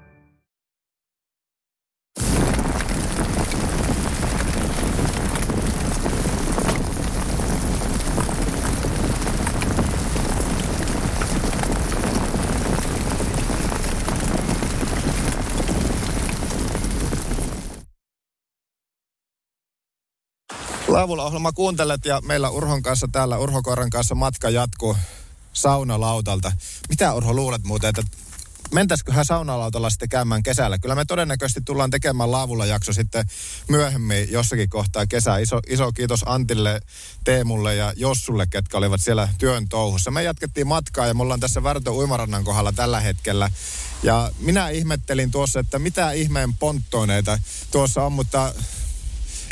Laavulla 21.02 21.24
ohjelma 21.24 21.52
kuuntelet 21.52 22.04
ja 22.04 22.20
meillä 22.20 22.50
Urhon 22.50 22.82
kanssa 22.82 23.08
täällä, 23.12 23.38
Urho 23.38 23.62
Korran 23.62 23.90
kanssa 23.90 24.14
matka 24.14 24.50
jatkuu 24.50 24.96
saunalautalta. 25.52 26.52
Mitä 26.88 27.14
Urho 27.14 27.34
luulet 27.34 27.64
muuten, 27.64 27.88
että 27.88 28.02
mentäisiköhän 28.72 29.24
saunalautalla 29.24 29.90
sitten 29.90 30.08
käymään 30.08 30.42
kesällä? 30.42 30.78
Kyllä 30.78 30.94
me 30.94 31.04
todennäköisesti 31.04 31.60
tullaan 31.60 31.90
tekemään 31.90 32.32
laavulla 32.32 32.66
jakso 32.66 32.92
sitten 32.92 33.26
myöhemmin 33.68 34.32
jossakin 34.32 34.68
kohtaa 34.68 35.06
kesää. 35.06 35.38
Iso, 35.38 35.60
iso 35.68 35.92
kiitos 35.92 36.22
Antille, 36.26 36.80
Teemulle 37.24 37.74
ja 37.74 37.92
Jossulle, 37.96 38.46
ketkä 38.46 38.78
olivat 38.78 39.00
siellä 39.00 39.28
työn 39.38 39.68
touhussa. 39.68 40.10
Me 40.10 40.22
jatkettiin 40.22 40.66
matkaa 40.66 41.06
ja 41.06 41.14
me 41.14 41.22
ollaan 41.22 41.40
tässä 41.40 41.62
Värtö 41.62 41.90
Uimarannan 41.90 42.44
kohdalla 42.44 42.72
tällä 42.72 43.00
hetkellä. 43.00 43.50
Ja 44.02 44.30
minä 44.38 44.68
ihmettelin 44.68 45.30
tuossa, 45.30 45.60
että 45.60 45.78
mitä 45.78 46.12
ihmeen 46.12 46.54
ponttoineita 46.54 47.38
tuossa 47.70 48.02
on, 48.02 48.12
mutta 48.12 48.54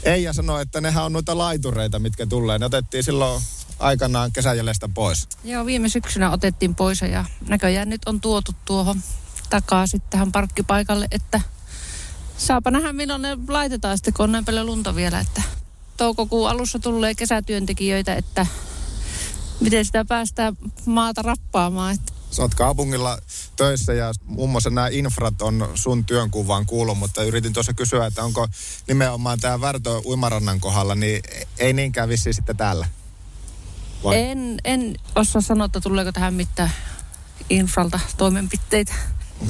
Eija 0.04 0.32
sanoi, 0.32 0.62
että 0.62 0.80
nehän 0.80 1.04
on 1.04 1.12
noita 1.12 1.38
laitureita, 1.38 1.98
mitkä 1.98 2.26
tulee. 2.26 2.58
Ne 2.58 2.66
otettiin 2.66 3.04
silloin 3.04 3.42
aikanaan 3.78 4.32
kesäjäljestä 4.32 4.88
pois. 4.94 5.28
Joo, 5.44 5.66
viime 5.66 5.88
syksynä 5.88 6.30
otettiin 6.30 6.74
pois 6.74 7.00
ja 7.00 7.24
näköjään 7.48 7.88
nyt 7.88 8.02
on 8.06 8.20
tuotu 8.20 8.52
tuohon 8.64 9.00
takaisin 9.50 10.02
tähän 10.10 10.32
parkkipaikalle, 10.32 11.06
että 11.10 11.40
saapa 12.36 12.70
nähdä 12.70 12.92
milloin 12.92 13.22
ne 13.22 13.38
laitetaan 13.48 13.98
sitten, 13.98 14.14
kun 14.14 14.24
on 14.24 14.32
näin 14.32 14.44
paljon 14.44 14.66
lunta 14.66 14.94
vielä, 14.94 15.20
että 15.20 15.42
toukokuun 15.96 16.50
alussa 16.50 16.78
tulee 16.78 17.14
kesätyöntekijöitä, 17.14 18.14
että 18.14 18.46
miten 19.60 19.84
sitä 19.84 20.04
päästään 20.04 20.56
maata 20.86 21.22
rappaamaan. 21.22 21.94
Että 21.94 22.09
Sä 22.30 22.42
oot 22.42 22.54
kaupungilla 22.54 23.18
töissä 23.56 23.92
ja 23.92 24.12
muun 24.24 24.50
muassa 24.50 24.70
nämä 24.70 24.88
infrat 24.88 25.42
on 25.42 25.70
sun 25.74 26.04
työnkuvaan 26.04 26.66
kuullut, 26.66 26.98
mutta 26.98 27.22
yritin 27.22 27.52
tuossa 27.52 27.74
kysyä, 27.74 28.06
että 28.06 28.24
onko 28.24 28.48
nimenomaan 28.88 29.40
tämä 29.40 29.60
Värtö 29.60 30.00
Uimarannan 30.04 30.60
kohdalla, 30.60 30.94
niin 30.94 31.22
ei 31.58 31.72
niinkään 31.72 32.08
vissiin 32.08 32.34
sitten 32.34 32.56
täällä? 32.56 32.88
Vai? 34.04 34.18
En, 34.18 34.58
en 34.64 34.94
osaa 35.14 35.42
sanoa, 35.42 35.64
että 35.64 35.80
tuleeko 35.80 36.12
tähän 36.12 36.34
mitään 36.34 36.72
infralta 37.50 38.00
toimenpiteitä. 38.16 38.94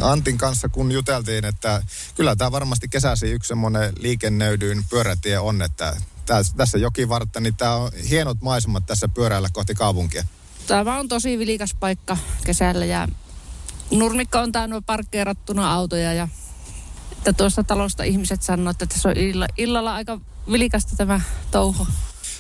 Antin 0.01 0.39
kanssa 0.39 0.69
kun 0.69 0.93
juteltiin, 0.93 1.45
että 1.45 1.83
kyllä 2.15 2.37
tämä 2.37 2.53
varmasti 2.53 2.89
kesäsi 2.89 3.31
yksi 3.31 3.49
semmoinen 3.49 3.93
liikennöydyin 3.99 4.85
pyörätie 4.91 5.39
on, 5.39 5.63
että 5.63 5.97
tässä 6.57 6.79
jokivartta, 6.79 7.41
niin 7.41 7.57
tämä 7.57 7.75
on 7.75 7.93
hienot 8.11 8.41
maisemat 8.41 8.87
tässä 8.87 9.09
pyöräillä 9.09 9.49
kohti 9.53 9.75
kaupunkia. 9.75 10.25
Tämä 10.67 10.99
on 10.99 11.09
tosi 11.09 11.39
vilikas 11.39 11.75
paikka 11.81 12.17
kesällä 12.45 12.85
ja 12.85 13.09
nurmikko 13.91 14.39
on 14.39 14.53
täynnä 14.53 14.81
parkkeerattuna 14.87 15.73
autoja 15.73 16.13
ja 16.13 16.29
Että 17.13 17.33
tuossa 17.33 17.63
talosta 17.63 18.03
ihmiset 18.05 18.43
sanoo, 18.43 18.71
että 18.71 18.87
tässä 18.87 19.09
on 19.09 19.17
illa, 19.17 19.47
illalla 19.57 19.95
aika 19.95 20.21
vilikasta 20.53 20.97
tämä 20.97 21.21
touhu. 21.51 21.87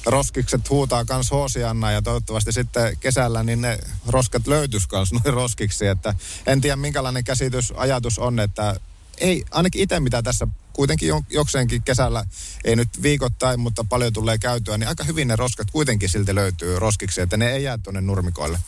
Roskikset 0.06 0.70
huutaa 0.70 1.04
kans 1.04 1.30
Hoosianna 1.30 1.92
ja 1.92 2.02
toivottavasti 2.02 2.52
sitten 2.52 2.96
kesällä 2.96 3.42
niin 3.42 3.60
ne 3.60 3.78
roskat 4.06 4.46
löytys 4.46 4.86
kans 4.86 5.12
noin 5.12 5.34
roskiksi. 5.34 5.86
Että 5.86 6.14
en 6.46 6.60
tiedä 6.60 6.76
minkälainen 6.76 7.24
käsitys, 7.24 7.72
ajatus 7.76 8.18
on, 8.18 8.40
että 8.40 8.80
ei, 9.18 9.44
ainakin 9.50 9.82
itse 9.82 10.00
mitä 10.00 10.22
tässä 10.22 10.46
kuitenkin 10.72 11.08
jokseenkin 11.30 11.82
kesällä, 11.82 12.24
ei 12.64 12.76
nyt 12.76 13.02
viikoittain, 13.02 13.60
mutta 13.60 13.84
paljon 13.88 14.12
tulee 14.12 14.38
käytyä, 14.38 14.78
niin 14.78 14.88
aika 14.88 15.04
hyvin 15.04 15.28
ne 15.28 15.36
roskat 15.36 15.70
kuitenkin 15.70 16.08
silti 16.08 16.34
löytyy 16.34 16.78
roskiksi, 16.78 17.20
että 17.20 17.36
ne 17.36 17.52
ei 17.52 17.64
jää 17.64 17.78
tuonne 17.78 18.00
nurmikoille. 18.00 18.58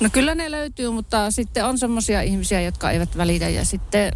No 0.00 0.10
kyllä 0.12 0.34
ne 0.34 0.50
löytyy, 0.50 0.90
mutta 0.90 1.30
sitten 1.30 1.64
on 1.64 1.78
semmoisia 1.78 2.22
ihmisiä, 2.22 2.60
jotka 2.60 2.90
eivät 2.90 3.16
välitä 3.16 3.48
ja 3.48 3.64
sitten 3.64 4.12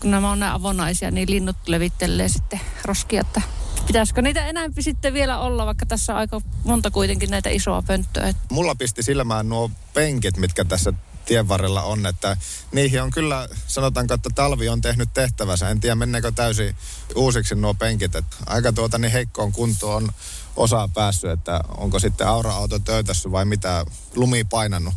kun 0.00 0.10
nämä 0.10 0.30
on 0.30 0.40
nämä 0.40 0.54
avonaisia, 0.54 1.10
niin 1.10 1.30
linnut 1.30 1.56
levittelee 1.66 2.28
sitten 2.28 2.60
roskia, 2.84 3.20
että 3.20 3.42
pitäisikö 3.86 4.22
niitä 4.22 4.46
enää 4.46 4.68
sitten 4.80 5.14
vielä 5.14 5.38
olla, 5.38 5.66
vaikka 5.66 5.86
tässä 5.86 6.12
on 6.12 6.18
aika 6.18 6.40
monta 6.64 6.90
kuitenkin 6.90 7.30
näitä 7.30 7.50
isoa 7.50 7.82
pönttöä. 7.82 8.34
Mulla 8.50 8.74
pisti 8.74 9.02
silmään 9.02 9.48
nuo 9.48 9.70
penkit, 9.94 10.36
mitkä 10.36 10.64
tässä 10.64 10.92
tien 11.26 11.48
varrella 11.48 11.82
on, 11.82 12.06
että 12.06 12.36
niihin 12.72 13.02
on 13.02 13.10
kyllä, 13.10 13.48
sanotaanko, 13.66 14.14
että 14.14 14.30
talvi 14.34 14.68
on 14.68 14.80
tehnyt 14.80 15.08
tehtävänsä. 15.14 15.70
En 15.70 15.80
tiedä, 15.80 15.94
menneekö 15.94 16.32
täysin 16.32 16.76
uusiksi 17.14 17.54
nuo 17.54 17.74
penkit. 17.74 18.14
Että 18.14 18.36
aika 18.46 18.72
tuota 18.72 18.98
niin 18.98 19.12
heikkoon 19.12 19.52
kuntoon 19.52 19.96
on 19.96 20.10
osaa 20.56 20.88
päässyt, 20.88 21.30
että 21.30 21.60
onko 21.76 21.98
sitten 21.98 22.26
aura-auto 22.26 22.78
töytässä 22.78 23.32
vai 23.32 23.44
mitä 23.44 23.84
lumi 24.14 24.44
painannut. 24.44 24.94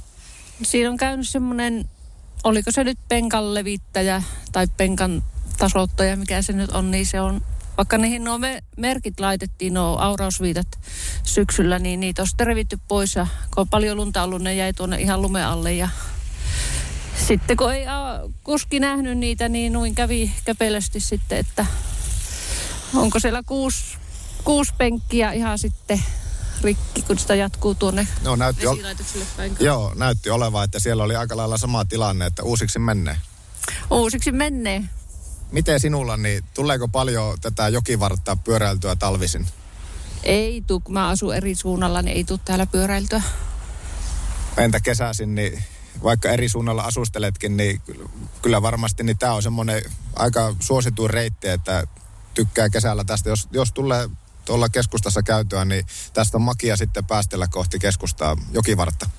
Siinä 0.64 0.90
on 0.90 0.98
käynyt 0.98 1.30
semmoinen, 1.30 1.90
oliko 2.44 2.72
se 2.72 2.84
nyt 2.84 3.00
penkan 3.08 3.54
levittäjä 3.54 4.24
tai 4.52 4.68
penkan 4.78 5.24
tasoittaja, 5.58 6.18
mikä 6.18 6.42
se 6.42 6.54
nyt 6.54 6.72
on, 6.72 6.92
niin 6.92 7.06
se 7.06 7.22
on 7.22 7.42
vaikka 7.78 7.98
niihin 7.98 8.24
nuo 8.24 8.38
me, 8.38 8.64
merkit 8.78 9.20
laitettiin, 9.20 9.74
nuo 9.74 9.98
aurausviitat 9.98 10.68
syksyllä, 11.24 11.80
niin 11.80 12.00
niitä 12.00 12.22
on 12.22 12.28
sitten 12.28 12.48
revitty 12.48 12.80
pois 12.88 13.16
ja 13.16 13.28
kun 13.56 13.62
on 13.62 13.70
paljon 13.70 13.98
lunta 13.98 14.24
ollut, 14.24 14.42
ne 14.42 14.56
jäi 14.56 14.74
tuonne 14.74 15.02
ihan 15.02 15.22
lume 15.22 15.46
alle 15.46 15.74
ja 15.74 15.90
sitten 17.28 17.58
kun 17.58 17.74
ei 17.74 17.86
kuski 18.44 18.80
nähnyt 18.80 19.18
niitä, 19.18 19.50
niin 19.50 19.74
noin 19.74 19.96
kävi 19.96 20.32
käpelösti 20.46 21.00
sitten, 21.00 21.38
että 21.38 21.66
onko 22.96 23.20
siellä 23.20 23.44
kuusi, 23.46 23.98
kuusi 24.44 24.74
penkkiä 24.78 25.32
ihan 25.32 25.60
sitten 25.60 26.04
rikki, 26.62 27.02
kun 27.02 27.20
sitä 27.20 27.36
jatkuu 27.36 27.76
tuonne 27.76 28.08
no, 28.24 28.36
näytti 28.36 28.68
ol... 28.68 28.78
päin. 29.38 29.58
Joo, 29.60 29.94
näytti 29.96 30.30
olevan, 30.30 30.66
että 30.66 30.80
siellä 30.80 31.04
oli 31.04 31.16
aika 31.16 31.38
lailla 31.38 31.58
sama 31.58 31.86
tilanne, 31.86 32.26
että 32.26 32.44
uusiksi 32.44 32.80
menee. 32.80 33.18
Uusiksi 33.92 34.32
menee. 34.32 34.84
Miten 35.52 35.80
sinulla, 35.80 36.18
niin 36.18 36.44
tuleeko 36.54 36.88
paljon 36.88 37.38
tätä 37.42 37.70
jokivarttaa 37.70 38.36
pyöräiltyä 38.36 38.96
talvisin? 38.96 39.48
Ei 40.24 40.64
tuu, 40.68 40.80
kun 40.80 40.94
mä 40.94 41.08
asun 41.08 41.36
eri 41.36 41.56
suunnalla, 41.56 42.02
niin 42.02 42.18
ei 42.18 42.24
tule 42.24 42.40
täällä 42.46 42.66
pyöräiltyä. 42.66 43.22
Entä 44.58 44.80
kesäisin, 44.80 45.36
niin 45.36 45.64
vaikka 46.04 46.30
eri 46.30 46.50
suunnalla 46.50 46.84
asusteletkin, 46.84 47.58
niin 47.58 47.82
kyllä 48.42 48.62
varmasti 48.62 49.04
niin 49.04 49.18
tämä 49.18 49.34
on 49.34 49.44
semmoinen 49.44 49.82
aika 50.16 50.56
suosittu 50.60 51.08
reitti, 51.08 51.48
että 51.48 51.84
tykkää 52.34 52.70
kesällä 52.70 53.04
tästä. 53.04 53.30
Jos, 53.30 53.48
jos 53.52 53.72
tulee 53.72 54.10
tuolla 54.46 54.70
keskustassa 54.70 55.24
käytyä, 55.24 55.66
niin 55.66 55.86
tästä 56.14 56.38
on 56.38 56.42
makia 56.42 56.78
sitten 56.78 57.06
päästellä 57.06 57.48
kohti 57.48 57.80
keskustaa 57.80 58.38
jokivartta. 58.52 59.10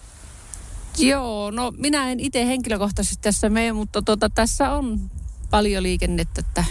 Joo, 0.99 1.51
no 1.51 1.73
minä 1.77 2.11
en 2.11 2.21
itse 2.21 2.47
henkilökohtaisesti 2.47 3.23
tässä 3.23 3.49
mene, 3.49 3.73
mutta 3.73 4.03
tuota, 4.03 4.31
tässä 4.31 4.73
on 4.73 5.11
paljon 5.51 5.83
liikennettä, 5.83 6.41
että 6.41 6.65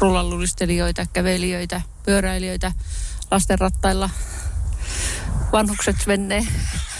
rullallulistelijoita, 0.00 1.06
kävelijöitä, 1.12 1.80
pyöräilijöitä, 2.04 2.72
lastenrattailla 3.30 4.10
vanhukset 5.52 5.96
menee 6.06 6.46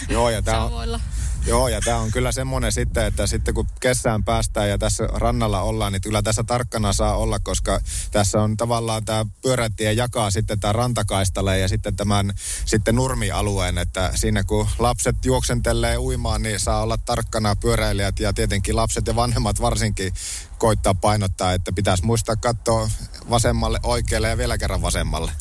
Joo, 0.09 0.31
ja 0.31 0.43
tämä 0.43 0.65
on, 0.65 1.01
Joo, 1.47 1.69
ja 1.69 1.81
tämä 1.81 1.99
on 1.99 2.11
kyllä 2.11 2.33
semmoinen 2.33 2.73
sitten, 2.73 3.07
että 3.07 3.27
sitten 3.27 3.55
kun 3.55 3.67
kesään 3.81 4.25
päästään 4.25 4.69
ja 4.69 4.79
tässä 4.79 5.07
rannalla 5.07 5.61
ollaan, 5.61 5.93
niin 5.93 6.03
kyllä 6.03 6.23
tässä 6.23 6.45
tarkkana 6.45 6.93
saa 6.93 7.17
olla, 7.17 7.39
koska 7.39 7.81
tässä 8.11 8.43
on 8.43 8.57
tavallaan 8.57 9.05
tämä 9.05 9.27
pyörätie 9.43 9.93
jakaa 9.93 10.31
sitten 10.31 10.61
tämä 10.61 10.73
rantakaistalle 10.73 11.59
ja 11.59 11.69
sitten 11.69 11.97
tämän 11.97 12.33
sitten 12.65 12.95
nurmialueen, 12.95 13.79
että 13.79 14.13
siinä 14.15 14.45
kun 14.45 14.69
lapset 14.79 15.25
juoksentelee 15.25 15.99
uimaan, 15.99 16.43
niin 16.43 16.61
saa 16.61 16.83
olla 16.83 16.97
tarkkana 16.97 17.57
pyöräilijät 17.57 18.21
ja 18.21 18.33
tietenkin 18.33 18.77
lapset 18.77 19.07
ja 19.07 19.17
vanhemmat 19.17 19.61
varsinkin 19.61 20.13
koittaa 20.59 20.95
painottaa, 20.95 21.53
että 21.53 21.73
pitäisi 21.73 22.05
muistaa 22.05 22.37
katsoa 22.37 22.91
vasemmalle, 23.31 23.81
oikealle 23.83 24.29
ja 24.29 24.39
vielä 24.39 24.59
kerran 24.59 24.83
vasemmalle. 24.83 25.33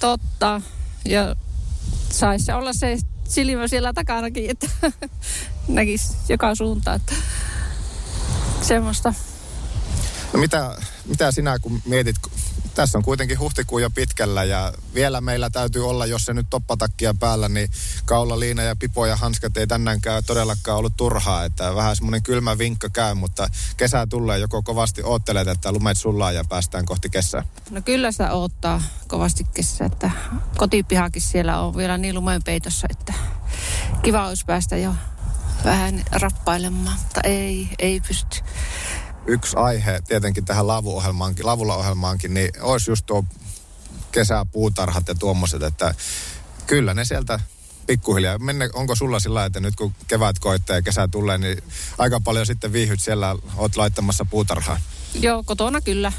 Totta. 0.00 0.62
Ja 1.04 1.36
saisi 2.10 2.52
olla 2.52 2.72
se 2.72 2.98
silmä 3.30 3.68
siellä 3.68 3.92
takanakin, 3.92 4.50
että 4.50 4.66
näkisi 5.68 6.16
joka 6.28 6.54
suuntaan. 6.54 6.96
Että 6.96 7.14
semmoista. 8.62 9.14
No 10.32 10.40
mitä, 10.40 10.76
mitä 11.04 11.32
sinä 11.32 11.58
kun 11.58 11.82
mietit, 11.84 12.16
tässä 12.74 12.98
on 12.98 13.04
kuitenkin 13.04 13.38
huhtikuun 13.38 13.82
jo 13.82 13.90
pitkällä 13.90 14.44
ja 14.44 14.72
vielä 14.94 15.20
meillä 15.20 15.50
täytyy 15.50 15.88
olla, 15.88 16.06
jos 16.06 16.24
se 16.24 16.34
nyt 16.34 16.46
toppatakkia 16.50 17.14
päällä, 17.14 17.48
niin 17.48 17.70
kaula, 18.04 18.40
liina 18.40 18.62
ja 18.62 18.76
pipo 18.76 19.06
ja 19.06 19.16
hanskat 19.16 19.56
ei 19.56 19.66
tänäänkään 19.66 20.24
todellakaan 20.26 20.78
ollut 20.78 20.96
turhaa, 20.96 21.44
että 21.44 21.74
vähän 21.74 21.96
semmoinen 21.96 22.22
kylmä 22.22 22.58
vinkka 22.58 22.88
käy, 22.88 23.14
mutta 23.14 23.48
kesä 23.76 24.06
tulee 24.06 24.38
joko 24.38 24.62
kovasti 24.62 25.02
oottelet, 25.02 25.48
että 25.48 25.72
lumet 25.72 25.96
sullaa 25.96 26.32
ja 26.32 26.44
päästään 26.44 26.86
kohti 26.86 27.10
kesää? 27.10 27.44
No 27.70 27.82
kyllä 27.82 28.12
sitä 28.12 28.32
odottaa 28.32 28.82
kovasti 29.06 29.44
kesä, 29.54 29.84
että 29.84 30.10
kotipihakin 30.56 31.22
siellä 31.22 31.60
on 31.60 31.76
vielä 31.76 31.98
niin 31.98 32.14
lumeen 32.14 32.42
peitossa, 32.42 32.86
että 32.90 33.14
kiva 34.02 34.26
olisi 34.26 34.44
päästä 34.44 34.76
jo 34.76 34.94
vähän 35.64 36.02
rappailemaan, 36.12 36.98
mutta 37.02 37.20
ei, 37.24 37.68
ei 37.78 38.00
pysty 38.00 38.40
yksi 39.26 39.56
aihe 39.56 40.00
tietenkin 40.08 40.44
tähän 40.44 40.66
lavuohjelmaankin, 40.66 41.46
lavulla-ohjelmaankin, 41.46 42.34
niin 42.34 42.50
olisi 42.60 42.90
just 42.90 43.06
tuo 43.06 43.24
kesäpuutarhat 44.12 45.08
ja 45.08 45.14
tuommoiset, 45.14 45.62
että 45.62 45.94
kyllä 46.66 46.94
ne 46.94 47.04
sieltä 47.04 47.40
pikkuhiljaa. 47.86 48.38
Menne, 48.38 48.70
onko 48.72 48.94
sulla 48.94 49.20
sillä 49.20 49.44
että 49.44 49.60
nyt 49.60 49.76
kun 49.76 49.94
kevät 50.06 50.38
koittaa 50.38 50.76
ja 50.76 50.82
kesä 50.82 51.08
tulee, 51.08 51.38
niin 51.38 51.62
aika 51.98 52.20
paljon 52.20 52.46
sitten 52.46 52.72
viihyt 52.72 53.00
siellä, 53.00 53.36
oot 53.56 53.76
laittamassa 53.76 54.24
puutarhaa? 54.24 54.80
Joo, 55.14 55.42
kotona 55.46 55.80
kyllä. 55.80 56.12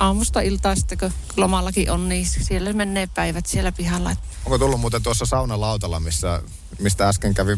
Aamusta 0.00 0.40
iltaa 0.40 0.76
sitten, 0.76 0.98
kun 0.98 1.12
lomallakin 1.36 1.90
on, 1.90 2.08
niin 2.08 2.26
siellä 2.26 2.72
menee 2.72 3.06
päivät 3.06 3.46
siellä 3.46 3.72
pihalla. 3.72 4.16
Onko 4.44 4.58
tullut 4.58 4.80
muuten 4.80 5.02
tuossa 5.02 5.26
saunalautalla, 5.26 6.00
missä, 6.00 6.42
mistä 6.78 7.08
äsken 7.08 7.34
kävi 7.34 7.56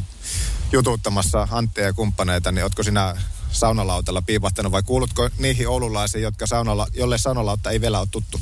jututtamassa 0.72 1.48
Antti 1.50 1.80
ja 1.80 1.92
kumppaneita, 1.92 2.52
niin 2.52 2.64
ootko 2.64 2.82
sinä 2.82 3.16
saunalautalla 3.50 4.22
piipahtanut 4.22 4.72
vai 4.72 4.82
kuulutko 4.82 5.30
niihin 5.38 5.68
oululaisiin, 5.68 6.22
jotka 6.22 6.46
saunala, 6.46 6.86
jolle 6.94 7.18
saunalautta 7.18 7.70
ei 7.70 7.80
vielä 7.80 8.00
ole 8.00 8.08
tuttu? 8.10 8.40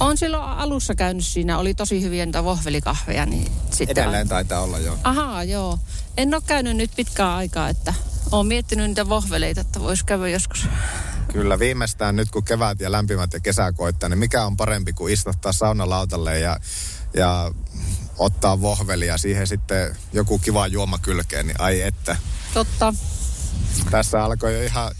On 0.00 0.16
silloin 0.16 0.42
alussa 0.42 0.94
käynyt 0.94 1.26
siinä, 1.26 1.58
oli 1.58 1.74
tosi 1.74 2.02
hyviä 2.02 2.26
niitä 2.26 2.44
vohvelikahveja. 2.44 3.26
Niin 3.26 3.52
sitten 3.70 4.02
Edelleen 4.02 4.22
on... 4.22 4.28
taitaa 4.28 4.60
olla, 4.60 4.78
joo. 4.78 4.98
Ahaa, 5.04 5.44
joo. 5.44 5.78
En 6.16 6.34
ole 6.34 6.42
käynyt 6.46 6.76
nyt 6.76 6.90
pitkään 6.96 7.30
aikaa, 7.30 7.68
että 7.68 7.94
olen 8.32 8.46
miettinyt 8.46 8.86
niitä 8.86 9.08
vohveleita, 9.08 9.60
että 9.60 9.80
voisi 9.80 10.04
käydä 10.04 10.28
joskus. 10.28 10.68
Kyllä, 11.32 11.58
viimeistään 11.58 12.16
nyt 12.16 12.30
kun 12.30 12.44
kevät 12.44 12.80
ja 12.80 12.92
lämpimät 12.92 13.32
ja 13.32 13.40
kesä 13.40 13.72
koittaa, 13.72 14.08
niin 14.08 14.18
mikä 14.18 14.44
on 14.44 14.56
parempi 14.56 14.92
kuin 14.92 15.12
istuttaa 15.12 15.52
saunalautalle 15.52 16.38
ja, 16.38 16.60
ja 17.14 17.50
ottaa 18.18 18.60
vohvelia 18.60 19.18
siihen 19.18 19.46
sitten 19.46 19.96
joku 20.12 20.38
kiva 20.38 20.66
juoma 20.66 20.98
kylkeen, 20.98 21.46
niin 21.46 21.60
ai 21.60 21.82
että. 21.82 22.16
Totta 22.54 22.94
tässä 23.90 24.24
alkoi 24.24 24.54
jo 24.54 24.62
ihan 24.62 24.92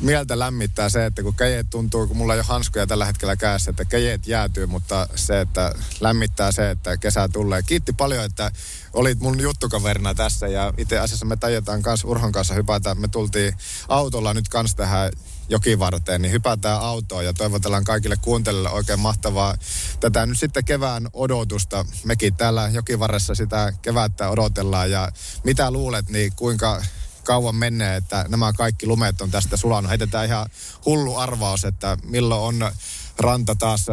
mieltä 0.00 0.38
lämmittää 0.38 0.88
se, 0.88 1.06
että 1.06 1.22
kun 1.22 1.34
kejet 1.34 1.66
tuntuu, 1.70 2.06
kun 2.06 2.16
mulla 2.16 2.34
ei 2.34 2.40
ole 2.40 2.46
hanskuja 2.48 2.86
tällä 2.86 3.04
hetkellä 3.04 3.36
kädessä, 3.36 3.70
että 3.70 3.84
kejet 3.84 4.26
jäätyy, 4.26 4.66
mutta 4.66 5.08
se, 5.14 5.40
että 5.40 5.74
lämmittää 6.00 6.52
se, 6.52 6.70
että 6.70 6.96
kesä 6.96 7.28
tulee. 7.28 7.62
Kiitti 7.62 7.92
paljon, 7.92 8.24
että 8.24 8.50
olit 8.92 9.20
mun 9.20 9.40
juttukaverina 9.40 10.14
tässä 10.14 10.48
ja 10.48 10.72
itse 10.78 10.98
asiassa 10.98 11.26
me 11.26 11.36
tajetaan 11.36 11.82
kanssa 11.82 12.08
Urhon 12.08 12.32
kanssa 12.32 12.54
hypätä. 12.54 12.94
Me 12.94 13.08
tultiin 13.08 13.56
autolla 13.88 14.34
nyt 14.34 14.48
kanssa 14.48 14.76
tähän 14.76 15.12
jokivarteen, 15.48 16.22
niin 16.22 16.32
hypätään 16.32 16.80
autoon 16.80 17.24
ja 17.24 17.32
toivotellaan 17.32 17.84
kaikille 17.84 18.16
kuuntelijoille 18.16 18.70
oikein 18.70 19.00
mahtavaa 19.00 19.56
tätä 20.00 20.26
nyt 20.26 20.38
sitten 20.38 20.64
kevään 20.64 21.08
odotusta. 21.12 21.84
Mekin 22.04 22.34
täällä 22.34 22.68
jokivarressa 22.72 23.34
sitä 23.34 23.72
kevättä 23.82 24.28
odotellaan 24.28 24.90
ja 24.90 25.12
mitä 25.44 25.70
luulet, 25.70 26.08
niin 26.08 26.32
kuinka 26.36 26.82
kauan 27.24 27.56
menee, 27.56 27.96
että 27.96 28.24
nämä 28.28 28.52
kaikki 28.52 28.86
lumet 28.86 29.20
on 29.20 29.30
tästä 29.30 29.56
sulanut. 29.56 29.88
Heitetään 29.90 30.26
ihan 30.26 30.46
hullu 30.86 31.16
arvaus, 31.16 31.64
että 31.64 31.98
milloin 32.04 32.42
on 32.42 32.72
ranta 33.18 33.56
taas 33.58 33.86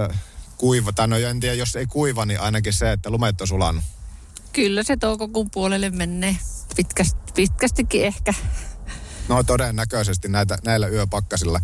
kuiva. 0.58 0.94
Tai 0.94 1.08
no 1.08 1.18
en 1.18 1.40
tiedä, 1.40 1.56
jos 1.56 1.76
ei 1.76 1.86
kuiva, 1.86 2.26
niin 2.26 2.40
ainakin 2.40 2.74
se, 2.74 2.92
että 2.92 3.10
lumet 3.10 3.42
on 3.42 3.48
sulanut. 3.48 3.84
Kyllä 4.54 4.84
se 4.84 4.98
toukokuun 4.98 5.52
puolelle 5.52 5.90
menee. 5.90 6.38
Pitkästi, 6.76 7.20
pitkästikin 7.36 8.06
ehkä. 8.06 8.34
No 9.28 9.44
todennäköisesti 9.44 10.28
näitä, 10.28 10.58
näillä 10.66 10.88
yöpakkasilla. 10.88 11.62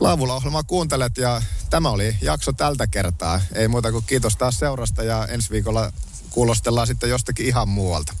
Laavulla 0.00 0.34
ohjelmaa 0.34 0.62
kuuntelet 0.62 1.18
ja 1.18 1.42
tämä 1.70 1.90
oli 1.90 2.16
jakso 2.22 2.52
tältä 2.52 2.86
kertaa. 2.86 3.40
Ei 3.54 3.68
muuta 3.68 3.92
kuin 3.92 4.04
kiitos 4.06 4.36
taas 4.36 4.58
seurasta 4.58 5.02
ja 5.02 5.26
ensi 5.26 5.50
viikolla 5.50 5.92
kuulostellaan 6.30 6.86
sitten 6.86 7.10
jostakin 7.10 7.46
ihan 7.46 7.68
muualta. 7.68 8.12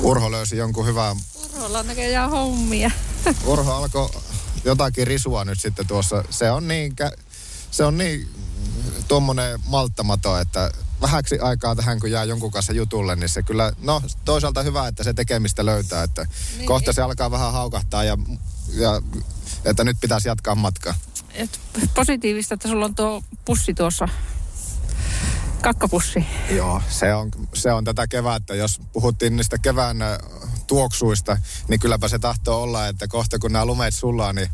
Urho 0.00 0.30
löysi 0.30 0.56
jonkun 0.56 0.86
hyvää... 0.86 1.16
Urholla 1.54 1.78
on 1.78 1.86
näköjään 1.86 2.30
hommia. 2.30 2.90
Urho 3.46 3.72
alkoi 3.72 4.10
jotakin 4.64 5.06
risua 5.06 5.44
nyt 5.44 5.60
sitten 5.60 5.86
tuossa. 5.86 6.24
Se 6.30 6.50
on 6.50 6.68
niin, 6.68 6.96
se 7.70 7.84
on 7.84 7.98
niin 7.98 8.28
tuommoinen 9.08 9.60
malttamato, 9.66 10.38
että 10.38 10.70
vähäksi 11.00 11.38
aikaa 11.38 11.76
tähän, 11.76 12.00
kun 12.00 12.10
jää 12.10 12.24
jonkun 12.24 12.50
kanssa 12.50 12.72
jutulle, 12.72 13.16
niin 13.16 13.28
se 13.28 13.42
kyllä, 13.42 13.72
no 13.82 14.02
toisaalta 14.24 14.62
hyvä, 14.62 14.88
että 14.88 15.04
se 15.04 15.14
tekemistä 15.14 15.66
löytää, 15.66 16.02
että 16.02 16.26
niin. 16.56 16.66
kohta 16.66 16.92
se 16.92 17.02
alkaa 17.02 17.30
vähän 17.30 17.52
haukahtaa 17.52 18.04
ja, 18.04 18.18
ja 18.72 19.02
että 19.64 19.84
nyt 19.84 19.96
pitäisi 20.00 20.28
jatkaa 20.28 20.54
matkaa. 20.54 20.94
Et 21.34 21.60
positiivista, 21.94 22.54
että 22.54 22.68
sulla 22.68 22.84
on 22.84 22.94
tuo 22.94 23.22
pussi 23.44 23.74
tuossa 23.74 24.08
kakkapussi. 25.64 26.26
Joo, 26.50 26.82
se 26.88 27.14
on, 27.14 27.30
se 27.54 27.72
on 27.72 27.84
tätä 27.84 28.06
kevättä. 28.06 28.54
Jos 28.54 28.80
puhuttiin 28.92 29.36
niistä 29.36 29.58
kevään 29.58 29.96
tuoksuista, 30.66 31.36
niin 31.68 31.80
kylläpä 31.80 32.08
se 32.08 32.18
tahtoo 32.18 32.62
olla, 32.62 32.88
että 32.88 33.08
kohta 33.08 33.38
kun 33.38 33.52
nämä 33.52 33.66
lumeet 33.66 33.94
sulaa, 33.94 34.32
niin 34.32 34.48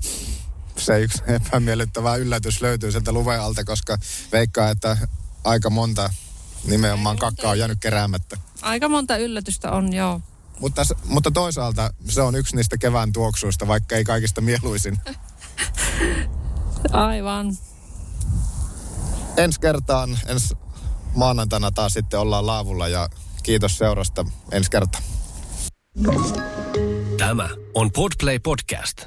se 0.77 1.01
yksi 1.01 1.23
epämiellyttävä 1.27 2.17
yllätys 2.17 2.63
löytyy 2.63 2.93
sieltä 2.93 3.13
luven 3.13 3.41
alta, 3.41 3.65
koska 3.65 3.99
veikkaa, 4.33 4.71
että 4.71 4.97
aika 5.45 5.71
monta 5.71 6.11
nimenomaan 6.65 7.17
kakkaa 7.17 7.51
on 7.51 7.59
jäänyt 7.59 7.79
keräämättä. 7.81 8.37
Aika 8.63 8.89
monta 8.89 9.17
yllätystä 9.17 9.71
on, 9.71 9.93
joo. 9.93 10.21
Mutta, 10.61 10.83
mutta 11.05 11.31
toisaalta 11.31 11.95
se 12.09 12.23
on 12.23 12.35
yksi 12.35 12.57
niistä 12.57 12.79
kevään 12.79 13.13
tuoksuista, 13.13 13.67
vaikka 13.67 13.97
ei 13.97 14.05
kaikista 14.05 14.41
mieluisin. 14.41 14.99
Aivan. 16.93 17.57
Ensi 19.37 19.61
kertaan, 19.61 20.19
ensi 20.27 20.55
maanantaina 21.15 21.71
taas 21.71 21.93
sitten 21.93 22.21
ollaan 22.21 22.47
laavulla 22.47 22.89
ja 22.89 23.09
kiitos 23.43 23.79
seurasta 23.79 24.25
ensi 24.53 24.71
kertaa. 24.71 25.01
Tämä 27.19 27.49
on 27.75 27.93
Podplay 27.93 28.39
Podcast. 28.39 29.07